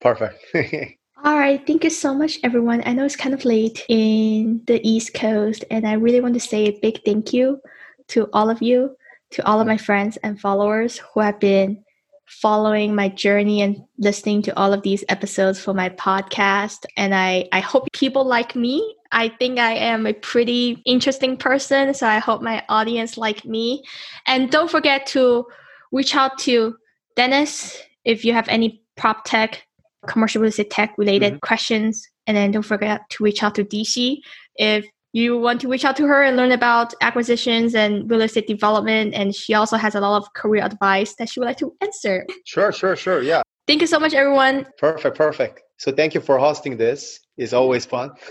[0.01, 0.45] Perfect.
[1.25, 2.83] All right, thank you so much, everyone.
[2.87, 6.41] I know it's kind of late in the East Coast, and I really want to
[6.41, 7.61] say a big thank you
[8.09, 8.97] to all of you,
[9.31, 11.83] to all of my friends and followers who have been
[12.27, 16.85] following my journey and listening to all of these episodes for my podcast.
[16.97, 18.95] And I, I hope people like me.
[19.13, 23.83] I think I am a pretty interesting person, so I hope my audience like me.
[24.27, 25.47] And don't forget to
[25.93, 26.77] reach out to
[27.17, 29.67] Dennis if you have any prop tech
[30.07, 31.47] commercial real estate tech related mm-hmm.
[31.47, 32.07] questions.
[32.27, 34.19] And then don't forget to reach out to DC
[34.57, 38.47] if you want to reach out to her and learn about acquisitions and real estate
[38.47, 39.15] development.
[39.15, 42.27] And she also has a lot of career advice that she would like to answer.
[42.45, 43.23] sure, sure, sure.
[43.23, 43.43] Yeah.
[43.67, 44.67] Thank you so much, everyone.
[44.79, 45.63] Perfect, perfect.
[45.79, 47.21] So thank you for hosting this.
[47.37, 48.11] It's always fun.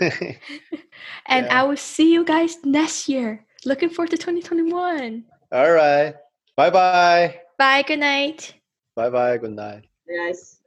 [1.26, 1.60] And Yeah.
[1.60, 3.44] I will see you guys next year.
[3.64, 5.24] Looking forward to 2021.
[5.52, 6.14] All right.
[6.56, 7.40] Bye bye.
[7.58, 7.82] Bye.
[7.82, 8.54] Good night.
[8.96, 9.38] Bye bye.
[9.38, 9.84] Good night.
[10.08, 10.57] Nice.